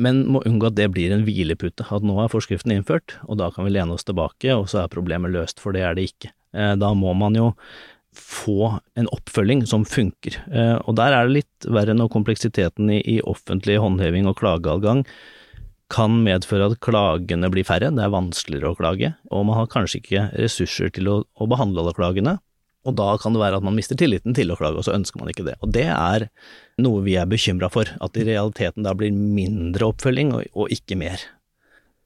Men 0.00 0.22
må 0.32 0.42
unngå 0.48 0.70
at 0.70 0.76
det 0.78 0.90
blir 0.94 1.12
en 1.12 1.24
hvilepute, 1.26 1.84
at 1.84 2.04
nå 2.06 2.14
er 2.22 2.30
forskriften 2.32 2.72
innført, 2.74 3.18
og 3.26 3.40
da 3.40 3.50
kan 3.52 3.66
vi 3.66 3.74
lene 3.74 3.96
oss 3.96 4.06
tilbake, 4.08 4.54
og 4.54 4.70
så 4.72 4.82
er 4.82 4.92
problemet 4.92 5.34
løst, 5.34 5.60
for 5.60 5.76
det 5.76 5.82
er 5.84 5.98
det 5.98 6.06
ikke. 6.08 6.30
Eh, 6.56 6.74
da 6.80 6.92
må 6.96 7.12
man 7.18 7.36
jo 7.36 7.50
få 8.16 8.70
en 8.96 9.08
oppfølging 9.12 9.66
som 9.68 9.84
funker, 9.88 10.38
eh, 10.52 10.78
og 10.80 10.96
der 11.00 11.16
er 11.16 11.28
det 11.28 11.42
litt 11.42 11.68
verre 11.68 11.96
når 11.96 12.12
kompleksiteten 12.12 12.88
i, 12.92 13.00
i 13.16 13.18
offentlig 13.28 13.78
håndheving 13.82 14.28
og 14.30 14.38
klageadgang 14.40 15.04
kan 15.92 16.22
medføre 16.24 16.70
at 16.70 16.80
klagene 16.84 17.50
blir 17.52 17.66
færre, 17.68 17.90
det 17.92 18.04
er 18.04 18.14
vanskeligere 18.14 18.72
å 18.72 18.78
klage, 18.78 19.12
og 19.30 19.44
man 19.48 19.60
har 19.60 19.68
kanskje 19.72 20.00
ikke 20.00 20.24
ressurser 20.40 20.92
til 20.94 21.10
å, 21.10 21.18
å, 21.36 21.48
behandle 21.50 21.84
alle 21.84 21.94
klagene. 21.96 22.38
Og 22.88 22.96
da 22.98 23.12
kan 23.22 23.34
det 23.34 23.42
være 23.42 23.60
at 23.60 23.66
man 23.66 23.76
mister 23.78 23.98
tilliten 23.98 24.34
til 24.34 24.50
å 24.50 24.56
klage, 24.58 24.80
og 24.80 24.86
så 24.88 24.96
ønsker 24.96 25.20
man 25.20 25.30
ikke 25.30 25.44
det. 25.46 25.54
Og 25.62 25.70
det 25.74 25.86
er 25.92 26.26
noe 26.82 27.04
vi 27.04 27.14
er 27.20 27.28
bekymra 27.30 27.70
for, 27.70 27.86
at 27.86 28.18
i 28.18 28.26
realiteten 28.26 28.86
da 28.86 28.94
blir 28.98 29.14
mindre 29.14 29.92
oppfølging 29.92 30.32
og, 30.34 30.48
og 30.56 30.74
ikke 30.74 30.98
mer. 30.98 31.22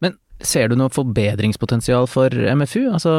Men 0.05 0.19
ser 0.45 0.69
du 0.69 0.77
noe 0.77 0.93
forbedringspotensial 0.93 2.11
for 2.13 2.35
MFU? 2.35 2.91
Altså 2.91 3.17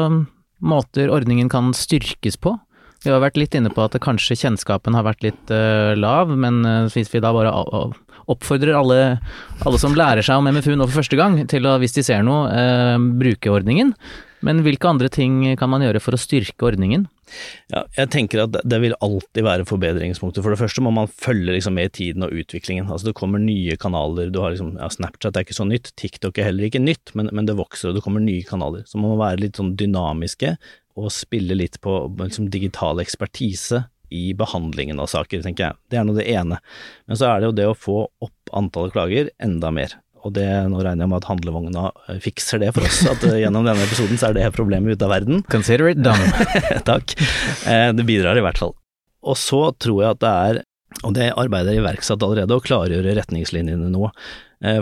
måter 0.62 1.10
ordningen 1.14 1.50
kan 1.50 1.72
styrkes 1.74 2.38
på? 2.38 2.54
Vi 3.02 3.10
har 3.10 3.22
vært 3.22 3.38
litt 3.38 3.54
inne 3.54 3.70
på 3.74 3.82
at 3.84 3.94
kanskje 4.02 4.38
kjennskapen 4.38 4.94
har 4.94 5.06
vært 5.06 5.24
litt 5.26 5.50
uh, 5.54 5.94
lav, 5.98 6.30
men 6.34 6.62
hvis 6.90 7.10
vi 7.14 7.22
da 7.22 7.30
bare 7.34 7.52
oppfordrer 8.28 8.76
alle, 8.76 9.02
alle, 9.64 9.80
som 9.80 9.96
lærer 9.96 10.24
seg 10.24 10.40
om 10.40 10.48
MFU 10.52 10.74
nå 10.74 10.86
for 10.86 11.00
første 11.00 11.18
gang, 11.18 11.40
til 11.50 11.68
å, 11.68 11.76
hvis 11.82 11.96
de 11.96 12.04
ser 12.06 12.24
noe, 12.26 12.48
eh, 12.52 12.96
bruke 13.20 13.52
ordningen. 13.52 13.94
Men 14.44 14.62
hvilke 14.62 14.86
andre 14.86 15.08
ting 15.10 15.40
kan 15.58 15.70
man 15.72 15.82
gjøre 15.82 16.02
for 16.02 16.14
å 16.14 16.20
styrke 16.20 16.68
ordningen? 16.68 17.08
Ja, 17.72 17.82
jeg 17.96 18.10
tenker 18.12 18.44
at 18.44 18.54
det 18.64 18.78
vil 18.80 18.94
alltid 19.04 19.44
være 19.44 19.66
forbedringspunkter. 19.68 20.44
For 20.44 20.54
det 20.54 20.60
første 20.60 20.84
må 20.84 20.92
man 20.94 21.10
følge 21.10 21.56
liksom 21.56 21.76
med 21.76 21.90
i 21.90 21.94
tiden 21.98 22.24
og 22.24 22.32
utviklingen. 22.32 22.88
Altså 22.88 23.10
Det 23.10 23.18
kommer 23.18 23.42
nye 23.42 23.76
kanaler. 23.80 24.30
Du 24.32 24.40
har 24.42 24.54
liksom, 24.54 24.76
ja, 24.78 24.88
Snapchat 24.92 25.36
er 25.36 25.46
ikke 25.46 25.58
så 25.58 25.66
nytt, 25.68 25.92
TikTok 26.00 26.38
er 26.38 26.50
heller 26.50 26.68
ikke 26.68 26.82
nytt, 26.82 27.12
men, 27.18 27.32
men, 27.34 27.48
det 27.48 27.58
vokser 27.58 27.90
og 27.90 27.98
det 27.98 28.04
kommer 28.06 28.24
nye 28.24 28.46
kanaler. 28.46 28.86
Så 28.88 29.00
man 29.00 29.12
må 29.12 29.20
være 29.20 29.42
litt 29.42 29.60
sånn 29.60 29.74
dynamiske 29.78 30.54
og 30.98 31.12
spille 31.14 31.58
litt 31.58 31.78
på 31.84 32.00
liksom, 32.22 32.48
digital 32.54 33.02
ekspertise 33.02 33.84
i 34.14 34.32
behandlingen 34.38 35.00
av 35.02 35.10
saker, 35.12 35.42
tenker 35.44 35.68
jeg. 35.68 35.78
Det 35.90 36.00
er 36.00 36.06
nå 36.06 36.16
det 36.16 36.28
ene. 36.32 36.60
Men 37.08 37.20
så 37.20 37.30
er 37.30 37.40
det 37.40 37.50
jo 37.50 37.56
det 37.60 37.66
å 37.70 37.78
få 37.78 38.02
opp 38.24 38.52
antallet 38.56 38.94
klager 38.94 39.32
enda 39.42 39.72
mer. 39.74 39.96
Og 40.26 40.34
det, 40.34 40.46
nå 40.70 40.80
regner 40.82 41.04
jeg 41.04 41.12
med 41.12 41.20
at 41.20 41.28
handlevogna 41.30 41.84
eh, 42.08 42.18
fikser 42.22 42.62
det 42.62 42.72
for 42.76 42.86
oss, 42.88 43.04
at 43.06 43.22
eh, 43.28 43.38
gjennom 43.44 43.66
denne 43.66 43.84
episoden 43.86 44.18
så 44.18 44.30
er 44.30 44.38
det 44.38 44.48
problemet 44.56 44.96
ute 44.96 45.06
av 45.06 45.14
verden. 45.14 45.44
Consider 45.52 45.92
it 45.92 46.02
done. 46.02 46.32
Takk. 46.90 47.14
Eh, 47.68 47.90
det 47.94 48.06
bidrar 48.08 48.38
i 48.38 48.42
hvert 48.44 48.58
fall. 48.60 48.74
Og 49.28 49.38
så 49.38 49.68
tror 49.78 50.02
jeg 50.02 50.16
at 50.16 50.24
det 50.24 50.34
er, 50.50 50.60
og 51.04 51.14
det 51.14 51.30
arbeidet 51.38 51.74
er 51.74 51.82
iverksatt 51.82 52.24
allerede, 52.24 52.56
å 52.56 52.64
klargjøre 52.64 53.14
retningslinjene 53.20 53.90
nå. 53.94 54.10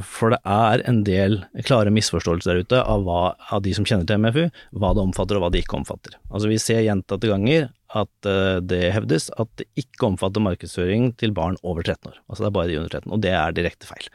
For 0.09 0.33
det 0.33 0.39
er 0.49 0.81
en 0.89 1.03
del 1.05 1.43
klare 1.67 1.91
misforståelser 1.93 2.49
der 2.49 2.65
ute 2.65 2.79
av, 2.81 3.03
hva, 3.05 3.35
av 3.53 3.61
de 3.61 3.75
som 3.77 3.85
kjenner 3.85 4.09
til 4.09 4.23
MFU, 4.23 4.47
hva 4.73 4.95
det 4.97 5.03
omfatter 5.05 5.37
og 5.37 5.45
hva 5.45 5.51
det 5.53 5.61
ikke 5.65 5.77
omfatter. 5.77 6.17
Altså 6.31 6.49
Vi 6.49 6.57
ser 6.63 6.81
gjentatte 6.87 7.29
ganger 7.29 7.69
at 7.97 8.29
det 8.65 8.81
hevdes 8.95 9.29
at 9.37 9.53
det 9.61 9.69
ikke 9.77 10.09
omfatter 10.09 10.41
markedsføring 10.43 11.11
til 11.21 11.37
barn 11.37 11.61
over 11.61 11.85
13 11.85 12.09
år. 12.09 12.17
Altså 12.25 12.47
det 12.47 12.49
er 12.49 12.57
bare 12.57 12.73
de 12.73 12.81
under 12.81 12.97
13, 12.97 13.13
og 13.13 13.23
det 13.27 13.37
er 13.37 13.57
direkte 13.61 13.91
feil 13.91 14.09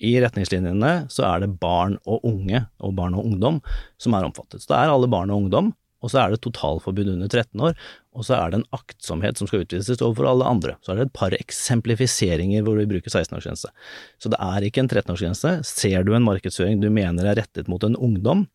i 0.00 0.14
retningslinjene 0.22 0.92
så 1.12 1.26
er 1.28 1.44
det 1.44 1.52
barn 1.60 1.98
og 2.08 2.24
unge 2.26 2.64
og 2.80 2.94
barn 2.96 3.16
og 3.18 3.26
ungdom 3.28 3.60
som 4.00 4.16
er 4.16 4.26
omfattet. 4.26 4.62
Så 4.62 4.72
det 4.72 4.78
er 4.78 4.92
alle 4.92 5.10
barn 5.10 5.32
og 5.32 5.44
ungdom, 5.44 5.72
og 6.00 6.12
så 6.12 6.22
er 6.22 6.32
det 6.32 6.40
totalforbud 6.44 7.10
under 7.12 7.28
13 7.28 7.64
år, 7.68 7.74
og 8.16 8.26
så 8.26 8.36
er 8.38 8.52
det 8.52 8.60
en 8.60 8.68
aktsomhet 8.76 9.40
som 9.40 9.50
skal 9.50 9.64
utvises 9.64 10.00
overfor 10.00 10.30
alle 10.30 10.46
andre. 10.48 10.76
Så 10.84 10.92
er 10.92 11.00
det 11.00 11.08
et 11.08 11.18
par 11.18 11.36
eksemplifiseringer 11.36 12.64
hvor 12.66 12.80
vi 12.80 12.88
bruker 12.90 13.12
16-årsgrense. 13.12 13.72
Så 14.20 14.32
det 14.32 14.40
er 14.40 14.66
ikke 14.66 14.84
en 14.84 14.90
13-årsgrense. 14.90 15.58
Ser 15.68 16.06
du 16.06 16.14
en 16.16 16.26
markedsføring 16.26 16.80
du 16.82 16.88
mener 16.94 17.28
er 17.28 17.38
rettet 17.42 17.68
mot 17.70 17.84
en 17.86 17.98
ungdom, 18.00 18.46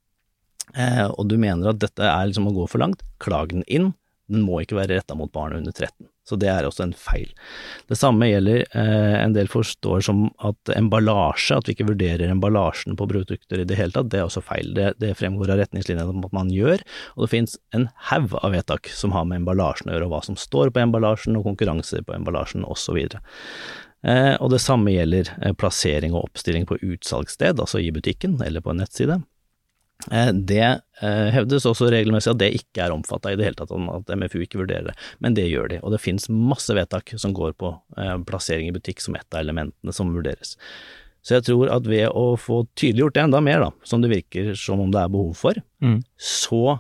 eh, 0.74 1.06
og 1.06 1.30
du 1.30 1.38
mener 1.42 1.72
at 1.72 1.84
dette 1.84 2.10
er 2.10 2.32
liksom 2.32 2.50
å 2.50 2.56
gå 2.58 2.68
for 2.72 2.82
langt, 2.84 3.06
klag 3.24 3.54
den 3.54 3.66
inn. 3.68 3.94
Den 4.32 4.46
må 4.48 4.64
ikke 4.64 4.80
være 4.80 4.98
retta 4.98 5.18
mot 5.18 5.32
barn 5.34 5.60
under 5.60 5.76
13. 5.76 6.10
Så 6.26 6.38
det 6.42 6.50
er 6.50 6.66
også 6.66 6.88
en 6.88 6.96
feil. 6.98 7.30
Det 7.90 7.98
samme 8.00 8.26
gjelder 8.26 8.64
eh, 8.66 9.16
en 9.20 9.36
del 9.36 9.50
forstår 9.52 10.02
som 10.08 10.24
at 10.42 10.72
emballasje, 10.74 11.60
at 11.60 11.70
vi 11.70 11.76
ikke 11.76 11.92
vurderer 11.92 12.32
emballasjen 12.34 12.98
på 12.98 13.08
produkter 13.12 13.62
i 13.62 13.68
det 13.70 13.78
hele 13.78 13.94
tatt, 13.94 14.10
det 14.10 14.22
er 14.22 14.26
også 14.26 14.42
feil. 14.46 14.74
Det, 14.74 14.96
det 15.02 15.14
fremgår 15.20 15.54
av 15.54 15.62
retningslinjene 15.62 16.10
om 16.10 16.26
at 16.26 16.34
man 16.36 16.50
gjør, 16.54 16.82
og 17.14 17.26
det 17.26 17.32
finnes 17.36 17.58
en 17.78 17.88
haug 18.10 18.34
av 18.42 18.58
vedtak 18.58 18.90
som 18.90 19.14
har 19.14 19.28
med 19.30 19.44
emballasjen 19.44 19.92
å 19.92 19.98
gjøre, 19.98 20.10
og 20.10 20.16
hva 20.16 20.24
som 20.26 20.40
står 20.40 20.74
på 20.74 20.82
emballasjen, 20.82 21.38
og 21.38 21.46
konkurranser 21.46 22.02
på 22.08 22.18
emballasjen 22.18 22.66
osv. 22.66 22.98
Eh, 24.06 24.34
og 24.42 24.50
det 24.54 24.64
samme 24.66 24.94
gjelder 24.94 25.30
eh, 25.42 25.54
plassering 25.58 26.18
og 26.18 26.32
oppstilling 26.32 26.66
på 26.70 26.82
utsalgssted, 26.82 27.62
altså 27.62 27.82
i 27.82 27.94
butikken 27.94 28.40
eller 28.42 28.66
på 28.66 28.74
en 28.74 28.82
nettside. 28.82 29.22
Eh, 30.12 30.32
det 30.34 30.66
eh, 31.02 31.30
hevdes 31.34 31.66
også 31.66 31.88
regelmessig 31.94 32.34
at 32.34 32.42
det 32.42 32.52
ikke 32.58 32.84
er 32.86 32.94
omfatta 32.94 33.32
i 33.32 33.40
det 33.40 33.48
hele 33.48 33.58
tatt, 33.58 33.72
at 33.74 34.12
MFU 34.20 34.42
ikke 34.44 34.62
vurderer 34.62 34.92
det, 34.92 34.96
men 35.24 35.38
det 35.38 35.48
gjør 35.50 35.72
de. 35.72 35.80
Og 35.82 35.96
det 35.96 36.02
finnes 36.04 36.30
masse 36.30 36.74
vedtak 36.76 37.16
som 37.22 37.34
går 37.36 37.56
på 37.62 37.72
eh, 37.98 38.16
plassering 38.28 38.70
i 38.70 38.76
butikk 38.76 39.02
som 39.04 39.18
et 39.18 39.28
av 39.32 39.42
elementene 39.42 39.96
som 39.96 40.14
vurderes. 40.14 40.56
Så 41.26 41.40
jeg 41.40 41.48
tror 41.48 41.72
at 41.74 41.88
ved 41.90 42.12
å 42.14 42.36
få 42.38 42.64
tydeliggjort 42.78 43.16
det 43.16 43.24
enda 43.24 43.42
mer, 43.42 43.64
da, 43.66 43.88
som 43.88 44.04
det 44.04 44.12
virker 44.12 44.54
som 44.60 44.84
om 44.84 44.92
det 44.94 45.02
er 45.02 45.14
behov 45.14 45.34
for, 45.40 45.58
mm. 45.82 46.04
så 46.22 46.78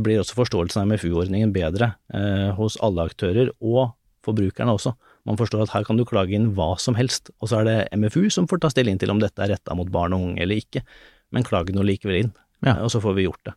blir 0.00 0.22
også 0.22 0.38
forståelsen 0.38 0.80
av 0.80 0.88
MFU-ordningen 0.88 1.52
bedre 1.52 1.90
eh, 2.14 2.52
hos 2.56 2.78
alle 2.80 3.04
aktører, 3.10 3.50
og 3.60 3.92
forbrukerne 4.24 4.72
også. 4.72 4.94
Man 5.28 5.36
forstår 5.36 5.66
at 5.66 5.74
her 5.74 5.84
kan 5.84 5.98
du 5.98 6.06
klage 6.08 6.32
inn 6.34 6.54
hva 6.56 6.72
som 6.80 6.96
helst, 6.96 7.28
og 7.42 7.50
så 7.50 7.60
er 7.60 7.68
det 7.68 7.76
MFU 7.98 8.30
som 8.32 8.46
får 8.48 8.62
ta 8.62 8.70
stilling 8.72 8.96
til 9.02 9.12
om 9.12 9.20
dette 9.20 9.42
er 9.44 9.52
retta 9.52 9.76
mot 9.76 9.90
barn 9.92 10.14
og 10.16 10.30
unge 10.30 10.44
eller 10.46 10.62
ikke, 10.62 10.84
men 11.34 11.44
klag 11.44 11.68
nå 11.74 11.84
likevel 11.84 12.22
inn 12.22 12.32
ja. 12.62 12.78
og 12.80 12.92
så 12.92 13.02
får 13.02 13.18
vi 13.18 13.26
gjort 13.26 13.50
det. 13.50 13.56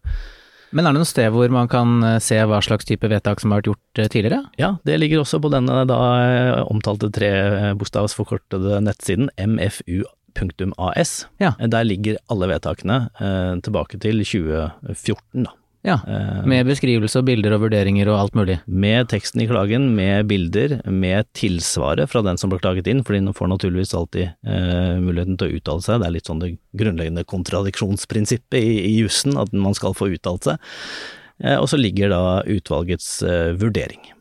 Men 0.75 0.87
er 0.87 0.95
det 0.95 1.01
noe 1.03 1.07
sted 1.07 1.31
hvor 1.31 1.51
man 1.53 1.69
kan 1.71 1.99
eh, 2.03 2.21
se 2.23 2.39
hva 2.43 2.59
slags 2.63 2.87
type 2.89 3.07
vedtak 3.07 3.41
som 3.41 3.53
har 3.53 3.61
vært 3.61 3.71
gjort 3.71 4.01
eh, 4.01 4.09
tidligere? 4.11 4.41
Ja, 4.59 4.75
det 4.87 4.97
ligger 4.99 5.23
også 5.23 5.39
på 5.43 5.51
denne 5.53 5.83
da 5.87 5.99
eh, 6.25 6.63
omtalte 6.65 7.11
trebokstavsforkortede 7.15 8.81
nettsiden 8.83 9.29
mfu.as. 9.39 11.13
Ja. 11.39 11.53
Der 11.59 11.87
ligger 11.87 12.19
alle 12.33 12.49
vedtakene 12.51 13.05
eh, 13.21 13.53
tilbake 13.63 14.01
til 14.03 14.25
2014, 14.25 15.45
da. 15.47 15.55
Ja, 15.85 15.99
eh, 16.09 16.45
Med 16.49 16.65
beskrivelse 16.65 17.21
og 17.21 17.27
bilder 17.27 17.53
og 17.53 17.67
vurderinger 17.67 18.09
og 18.09 18.17
alt 18.19 18.37
mulig? 18.37 18.55
Med 18.65 19.11
teksten 19.11 19.43
i 19.43 19.47
klagen, 19.49 19.91
med 19.97 20.25
bilder, 20.31 20.79
med 20.89 21.27
tilsvaret 21.37 22.09
fra 22.09 22.23
den 22.25 22.39
som 22.41 22.49
ble 22.49 22.57
klaget 22.63 22.89
inn, 22.89 23.03
fordi 23.05 23.21
den 23.21 23.37
får 23.37 23.51
naturligvis 23.51 23.93
alltid 23.93 24.31
eh, 24.31 24.95
muligheten 25.03 25.37
til 25.37 25.51
å 25.51 25.59
uttale 25.59 25.85
seg. 25.85 26.01
Det 26.01 26.09
er 26.09 26.15
litt 26.17 26.31
sånn 26.31 26.41
det 26.41 26.55
grunnleggende 26.79 27.25
kontradiksjonsprinsippet 27.29 28.57
i, 28.57 28.73
i 28.89 28.95
jussen, 28.97 29.37
at 29.37 29.53
man 29.53 29.77
skal 29.77 29.93
få 29.97 30.09
uttalt 30.15 30.49
seg. 30.49 30.73
Eh, 31.43 31.57
og 31.59 31.69
så 31.69 31.77
ligger 31.77 32.09
da 32.15 32.25
utvalgets 32.49 33.19
eh, 33.21 33.53
vurdering. 33.59 34.14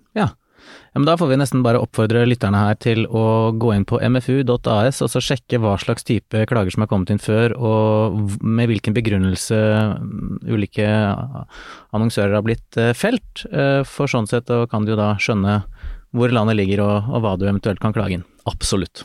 Ja. 0.94 1.00
Men 1.00 1.06
Da 1.06 1.16
får 1.18 1.28
vi 1.28 1.36
nesten 1.36 1.62
bare 1.64 1.80
oppfordre 1.82 2.22
lytterne 2.26 2.60
her 2.60 2.76
til 2.78 3.06
å 3.10 3.50
gå 3.50 3.72
inn 3.74 3.84
på 3.84 3.98
mfu.as 3.98 5.02
og 5.02 5.10
så 5.10 5.22
sjekke 5.22 5.58
hva 5.58 5.74
slags 5.76 6.06
type 6.06 6.46
klager 6.46 6.70
som 6.70 6.84
er 6.84 6.90
kommet 6.90 7.10
inn 7.10 7.18
før, 7.18 7.56
og 7.58 8.38
med 8.40 8.70
hvilken 8.70 8.94
begrunnelse 8.94 9.58
mm, 9.98 10.46
ulike 10.46 10.86
annonsører 10.86 12.38
har 12.38 12.46
blitt 12.46 12.78
eh, 12.78 12.94
felt. 12.94 13.42
Eh, 13.50 13.82
for 13.82 14.06
sånn 14.06 14.30
sett 14.30 14.50
kan 14.70 14.86
du 14.86 14.94
jo 14.94 15.00
da 15.00 15.16
skjønne 15.18 15.64
hvor 16.14 16.30
landet 16.30 16.60
ligger 16.60 16.84
og, 16.84 17.10
og 17.10 17.24
hva 17.24 17.34
du 17.36 17.48
eventuelt 17.48 17.82
kan 17.82 17.94
klage 17.96 18.20
inn. 18.20 18.26
Absolutt. 18.46 19.02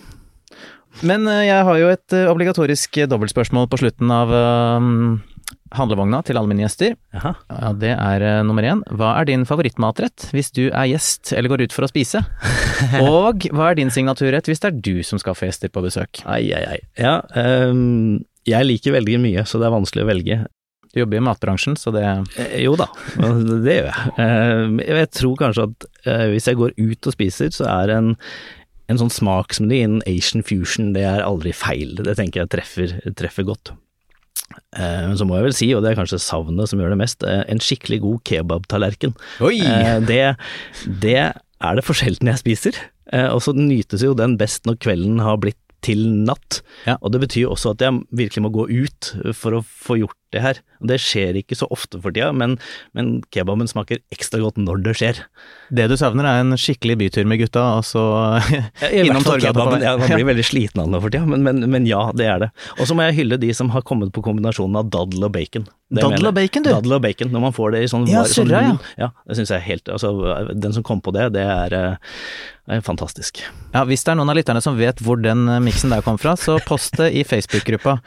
Men 1.01 1.25
eh, 1.25 1.47
jeg 1.49 1.65
har 1.65 1.81
jo 1.81 1.89
et 1.89 2.17
obligatorisk 2.29 3.01
dobbeltspørsmål 3.09 3.65
på 3.71 3.81
slutten 3.81 4.13
av 4.13 4.37
handlevogna 5.75 6.21
til 6.25 6.39
alle 6.39 6.49
mine 6.49 6.63
gjester. 6.65 6.95
Ja, 7.13 7.33
det 7.77 7.93
er 7.95 8.25
uh, 8.25 8.41
nummer 8.47 8.65
én. 8.65 8.83
Hva 8.89 9.13
er 9.19 9.29
din 9.29 9.45
favorittmatrett 9.49 10.29
hvis 10.35 10.51
du 10.55 10.67
er 10.67 10.89
gjest 10.91 11.33
eller 11.35 11.51
går 11.51 11.65
ut 11.67 11.75
for 11.75 11.87
å 11.87 11.91
spise? 11.91 12.23
Og 13.05 13.49
hva 13.53 13.71
er 13.71 13.79
din 13.79 13.93
signaturrett 13.93 14.49
hvis 14.49 14.63
det 14.63 14.71
er 14.71 14.79
du 14.89 14.95
som 15.05 15.21
skal 15.21 15.37
få 15.37 15.49
gjester 15.49 15.73
på 15.73 15.83
besøk? 15.85 16.23
Ai, 16.25 16.47
ai, 16.55 16.63
ai. 16.75 16.79
Ja, 16.99 17.19
um, 17.35 18.21
jeg 18.49 18.65
liker 18.69 18.97
veldig 18.97 19.19
mye, 19.21 19.45
så 19.45 19.61
det 19.61 19.69
er 19.69 19.75
vanskelig 19.75 20.05
å 20.05 20.09
velge. 20.09 20.41
Du 20.89 21.03
jobber 21.03 21.19
i 21.19 21.25
matbransjen, 21.25 21.75
så 21.77 21.91
det 21.93 22.05
eh, 22.41 22.55
Jo 22.63 22.73
da, 22.79 22.87
det 23.19 23.75
gjør 23.75 23.91
jeg. 23.91 24.13
Uh, 24.17 24.79
jeg 24.89 25.11
tror 25.19 25.35
kanskje 25.43 25.67
at 25.69 25.91
uh, 26.07 26.29
hvis 26.33 26.49
jeg 26.49 26.57
går 26.57 26.73
ut 26.79 27.11
og 27.11 27.15
spiser, 27.17 27.53
så 27.53 27.69
er 27.81 27.99
en 27.99 28.15
en 28.89 28.97
sånn 28.97 29.11
smaksmeny 29.13 29.83
innen 29.83 30.05
Asian 30.09 30.41
fusion, 30.45 30.93
det 30.95 31.03
er 31.05 31.21
aldri 31.21 31.53
feil. 31.53 31.93
Det 32.01 32.15
tenker 32.17 32.41
jeg 32.41 32.51
treffer, 32.55 32.95
treffer 33.17 33.45
godt. 33.45 33.73
Eh, 34.77 35.01
men 35.07 35.17
så 35.19 35.27
må 35.27 35.37
jeg 35.37 35.47
vel 35.49 35.57
si, 35.57 35.69
og 35.75 35.83
det 35.83 35.91
er 35.91 35.99
kanskje 35.99 36.21
savnet 36.23 36.71
som 36.71 36.81
gjør 36.81 36.93
det 36.93 37.01
mest, 37.01 37.25
eh, 37.27 37.43
en 37.51 37.61
skikkelig 37.63 38.01
god 38.05 38.23
kebabtallerken. 38.29 39.15
Eh, 39.45 39.95
det, 40.05 40.23
det 41.03 41.17
er 41.19 41.79
det 41.79 41.85
for 41.85 41.97
sjelden 41.97 42.31
jeg 42.31 42.41
spiser, 42.41 42.83
og 43.33 43.39
så 43.41 43.55
nytes 43.57 44.03
jo 44.05 44.13
den 44.13 44.35
best 44.37 44.67
når 44.69 44.77
kvelden 44.83 45.17
har 45.25 45.39
blitt 45.41 45.57
til 45.85 46.05
natt. 46.27 46.61
Ja. 46.87 46.97
Og 46.99 47.13
det 47.13 47.23
betyr 47.25 47.47
jo 47.47 47.53
også 47.55 47.75
at 47.75 47.83
jeg 47.85 48.01
virkelig 48.15 48.45
må 48.45 48.53
gå 48.53 48.67
ut 48.69 49.13
for 49.37 49.59
å 49.59 49.63
få 49.63 49.99
gjort 50.01 50.17
det 50.33 50.41
her. 50.43 50.59
Det 50.85 50.99
skjer 51.01 51.39
ikke 51.39 51.57
så 51.57 51.67
ofte 51.73 51.99
for 52.03 52.13
tida, 52.13 52.29
men, 52.35 52.55
men 52.97 53.17
kebaben 53.33 53.67
smaker 53.69 54.01
ekstra 54.13 54.39
godt 54.43 54.59
når 54.61 54.83
det 54.85 54.93
skjer. 54.99 55.21
Det 55.73 55.87
du 55.89 55.95
savner 55.99 56.27
er 56.29 56.43
en 56.43 56.57
skikkelig 56.59 56.99
bytur 57.01 57.27
med 57.29 57.41
gutta, 57.41 57.63
og 57.79 57.87
så 57.87 58.03
innom 58.93 59.25
Torgata. 59.25 59.65
Ja, 59.81 59.95
man 59.99 60.13
blir 60.13 60.27
veldig 60.29 60.45
sliten 60.45 60.83
av 60.83 60.93
det 60.93 61.01
for 61.05 61.15
tida, 61.15 61.25
men, 61.29 61.43
men, 61.47 61.65
men, 61.65 61.89
ja, 61.89 62.03
det 62.15 62.29
er 62.29 62.45
det. 62.45 62.51
Og 62.77 62.89
så 62.89 62.97
må 62.97 63.07
jeg 63.07 63.19
hylle 63.23 63.41
de 63.41 63.51
som 63.57 63.73
har 63.73 63.85
kommet 63.87 64.13
på 64.15 64.23
kombinasjonen 64.25 64.79
av 64.83 64.93
daddel 64.93 65.25
og 65.27 65.33
bacon. 65.35 65.67
Det 65.89 66.05
daddel 66.05 66.29
og 66.29 66.37
bacon, 66.37 66.65
du? 66.67 66.71
Daddel 66.75 66.97
og 66.99 67.03
bacon, 67.07 67.33
når 67.33 67.45
man 67.47 67.55
får 67.55 67.73
det 67.73 67.83
i 67.83 67.89
sånn 67.89 68.05
Ja, 68.09 68.21
surra, 68.29 68.61
sånn, 68.61 68.79
ja. 68.93 69.07
ja. 69.07 69.11
Det 69.25 69.39
syns 69.39 69.49
jeg 69.55 69.57
er 69.57 69.65
helt 69.65 69.89
Altså, 69.89 70.11
den 70.53 70.75
som 70.75 70.85
kom 70.85 71.01
på 71.01 71.13
det, 71.15 71.31
det 71.33 71.41
er, 71.49 71.75
eh, 72.69 72.77
er 72.77 72.85
fantastisk. 72.85 73.41
Ja, 73.73 73.85
hvis 73.89 74.05
det 74.05 74.13
er 74.13 74.19
noen 74.21 74.31
av 74.31 74.37
lytterne 74.39 74.61
som 74.63 74.77
vet 74.79 75.01
hvor 75.05 75.19
den 75.21 75.47
eh, 75.49 75.63
miksen 75.63 75.93
der 75.93 76.05
kom 76.05 76.19
fra, 76.21 76.35
så 76.39 76.59
post 76.65 76.99
det 77.01 77.11
i 77.17 77.25
Facebook-gruppa. 77.27 77.99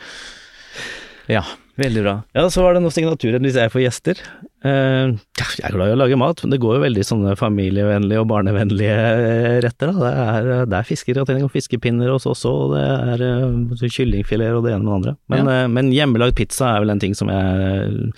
Ja. 1.30 1.44
Veldig 1.80 2.02
bra. 2.04 2.14
Ja, 2.36 2.42
så 2.52 2.60
var 2.60 2.76
det 2.76 2.82
noe 2.84 2.92
signaturen 2.92 3.46
hvis 3.46 3.56
jeg 3.56 3.72
får 3.72 3.80
gjester. 3.80 4.18
Uh, 4.62 5.16
jeg 5.40 5.64
er 5.64 5.72
glad 5.72 5.90
i 5.90 5.94
å 5.94 5.98
lage 5.98 6.18
mat, 6.20 6.42
men 6.44 6.52
det 6.52 6.60
går 6.60 6.76
jo 6.76 6.82
veldig 6.84 7.04
sånne 7.08 7.32
familievennlige 7.40 8.20
og 8.20 8.28
barnevennlige 8.30 8.98
eh, 8.98 9.56
retter. 9.64 9.94
Da. 9.96 10.02
Det 10.02 10.10
er, 10.12 10.50
det 10.68 10.78
er 10.78 10.88
fiskegratering 10.90 11.46
og 11.46 11.54
fiskepinner 11.54 12.12
hos 12.12 12.28
oss 12.28 12.44
også, 12.44 12.52
og 12.52 12.74
det 12.76 12.84
er 12.84 13.24
uh, 13.24 13.86
kyllingfileter 13.96 14.58
og 14.58 14.68
det 14.68 14.74
ene 14.76 14.84
med 14.84 14.92
det 14.92 14.98
andre. 14.98 15.14
Men, 15.32 15.48
ja. 15.48 15.62
uh, 15.64 15.72
men, 15.72 15.90
hjemmelagd 15.96 16.36
pizza 16.38 16.74
er 16.74 16.84
vel 16.84 16.92
en 16.92 17.02
ting 17.02 17.16
som 17.16 17.32
jeg, 17.32 18.12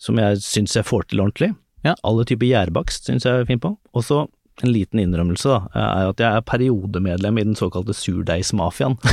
som 0.00 0.22
jeg 0.22 0.40
syns 0.46 0.78
jeg 0.78 0.88
får 0.88 1.10
til 1.10 1.24
ordentlig. 1.26 1.50
Ja. 1.82 1.96
Alle 2.06 2.28
typer 2.28 2.46
gjærbakst 2.46 3.10
syns 3.10 3.26
jeg 3.26 3.42
er 3.42 3.50
fint 3.50 3.64
på. 3.64 3.74
Og 3.96 4.06
så 4.06 4.22
en 4.64 4.72
liten 4.74 5.02
innrømmelse, 5.02 5.48
da, 5.50 5.60
er 5.80 6.10
at 6.12 6.22
jeg 6.22 6.30
er 6.30 6.46
periodemedlem 6.46 7.40
i 7.40 7.46
den 7.50 7.58
såkalte 7.58 7.96
surdeigsmafiaen. 7.96 8.98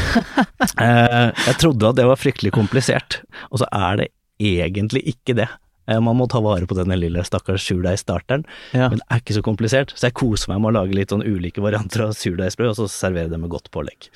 Eh, 0.78 1.30
jeg 1.32 1.58
trodde 1.62 1.90
at 1.90 1.98
det 1.98 2.06
var 2.06 2.20
fryktelig 2.20 2.52
komplisert, 2.54 3.22
og 3.54 3.62
så 3.62 3.68
er 3.74 4.00
det 4.02 4.08
egentlig 4.42 5.04
ikke 5.10 5.36
det. 5.38 5.48
Eh, 5.88 6.00
Man 6.00 6.18
må 6.20 6.28
ta 6.30 6.40
vare 6.44 6.66
på 6.68 6.76
denne 6.78 6.98
lille 7.00 7.24
stakkars 7.24 7.64
surdeigstarteren, 7.68 8.44
Ja. 8.74 8.90
men 8.90 9.00
det 9.00 9.06
er 9.10 9.20
ikke 9.22 9.36
så 9.38 9.42
komplisert. 9.46 9.94
Så 9.96 10.08
jeg 10.08 10.14
koser 10.14 10.50
meg 10.52 10.62
med 10.62 10.74
å 10.74 10.82
lage 10.82 10.94
litt 10.96 11.10
sånn 11.10 11.24
ulike 11.26 11.62
varianter 11.64 12.04
av 12.08 12.12
surdeigsbrød, 12.14 12.70
og 12.70 12.76
så 12.76 12.88
servere 12.90 13.30
det 13.30 13.40
med 13.40 13.50
godt 13.50 13.72
pålegg. 13.72 14.10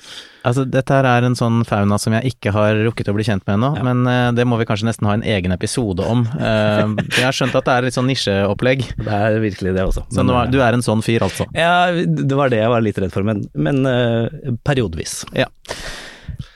Altså, 0.44 0.64
dette 0.68 0.90
her 0.92 1.04
er 1.06 1.24
en 1.24 1.34
sånn 1.38 1.64
fauna 1.64 1.98
som 1.98 2.12
jeg 2.12 2.34
ikke 2.34 2.52
har 2.52 2.74
rukket 2.74 3.08
å 3.08 3.14
bli 3.14 3.24
kjent 3.24 3.46
med 3.46 3.56
ennå, 3.58 3.76
Ja. 3.78 3.82
men 3.82 4.06
uh, 4.06 4.32
det 4.32 4.44
må 4.46 4.58
vi 4.58 4.66
kanskje 4.66 4.88
nesten 4.90 5.06
ha 5.06 5.14
en 5.14 5.22
egen 5.22 5.52
episode 5.52 6.00
om. 6.04 6.26
Uh, 6.34 6.96
jeg 7.16 7.24
har 7.24 7.32
skjønt 7.32 7.54
at 7.54 7.64
det 7.64 7.72
er 7.76 7.82
litt 7.88 7.94
sånn 7.94 8.06
nisjeopplegg, 8.10 8.84
Det 8.98 9.08
er 9.08 9.38
virkelig 9.40 9.74
det 9.74 9.84
også. 9.86 10.04
så 10.10 10.22
Men, 10.24 10.34
eh, 10.36 10.50
du 10.50 10.60
er 10.60 10.72
en 10.74 10.82
sånn 10.82 11.02
fyr, 11.02 11.20
altså. 11.22 11.46
Ja, 11.54 11.90
det 11.92 12.36
var 12.36 12.48
det 12.50 12.58
jeg 12.58 12.68
var 12.68 12.80
litt 12.82 12.98
redd 12.98 13.12
for, 13.12 13.22
men, 13.22 13.46
men 13.54 13.86
uh, 13.86 14.28
periodevis. 14.66 15.24
Ja. 15.32 15.46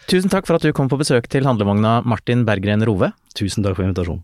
Tusen 0.06 0.30
takk 0.30 0.46
for 0.46 0.54
at 0.58 0.62
du 0.62 0.72
kom 0.72 0.88
på 0.88 0.98
besøk 1.00 1.26
til 1.32 1.42
handlevogna, 1.48 2.02
Martin 2.06 2.44
Berggren 2.46 2.84
Rove. 2.86 3.12
Tusen 3.34 3.64
takk 3.64 3.74
for 3.78 3.86
invitasjonen. 3.86 4.22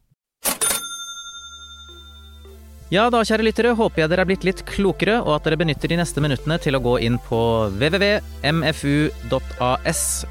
Ja 2.92 3.06
da, 3.08 3.22
kjære 3.24 3.46
lyttere, 3.46 3.70
håper 3.72 4.02
jeg 4.02 4.10
dere 4.12 4.20
er 4.20 4.28
blitt 4.28 4.42
litt 4.44 4.58
klokere, 4.68 5.14
og 5.22 5.38
at 5.38 5.46
dere 5.46 5.56
benytter 5.62 5.88
de 5.88 5.96
neste 5.96 6.20
minuttene 6.20 6.58
til 6.60 6.76
å 6.76 6.80
gå 6.84 6.98
inn 7.06 7.16
på 7.24 7.38
www.mfu.as 7.80 9.22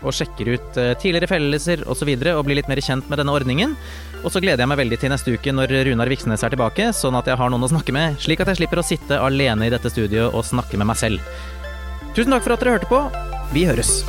og 0.03 0.13
sjekker 0.13 0.45
ut 0.51 0.77
eh, 0.77 0.93
tidligere 1.01 1.31
fellelser 1.31 1.81
osv. 1.81 1.89
Og, 1.89 1.97
så 1.97 2.05
videre, 2.11 2.35
og 2.37 2.45
blir 2.45 2.57
litt 2.59 2.69
mer 2.69 2.77
kjent 2.85 3.09
med 3.09 3.17
denne 3.17 3.33
ordningen. 3.33 3.73
Og 4.21 4.29
så 4.29 4.37
gleder 4.45 4.61
jeg 4.61 4.69
meg 4.69 4.81
veldig 4.83 4.99
til 5.01 5.09
neste 5.09 5.33
uke 5.33 5.49
når 5.57 5.73
Runar 5.89 6.09
Viksnes 6.13 6.45
er 6.45 6.53
tilbake, 6.53 6.93
sånn 6.93 7.17
at 7.17 7.25
jeg 7.33 7.39
har 7.41 7.49
noen 7.49 7.65
å 7.65 7.73
snakke 7.73 7.93
med, 7.97 8.21
slik 8.21 8.45
at 8.45 8.49
jeg 8.53 8.59
slipper 8.61 8.77
å 8.83 8.85
sitte 8.85 9.17
alene 9.17 9.65
i 9.65 9.73
dette 9.73 9.89
studioet 9.89 10.29
og 10.29 10.45
snakke 10.45 10.77
med 10.77 10.85
meg 10.93 10.97
selv. 11.01 11.17
Tusen 12.13 12.29
takk 12.29 12.45
for 12.45 12.53
at 12.53 12.61
dere 12.61 12.77
hørte 12.77 12.93
på. 12.93 12.99
Vi 13.57 13.65
høres. 13.71 14.05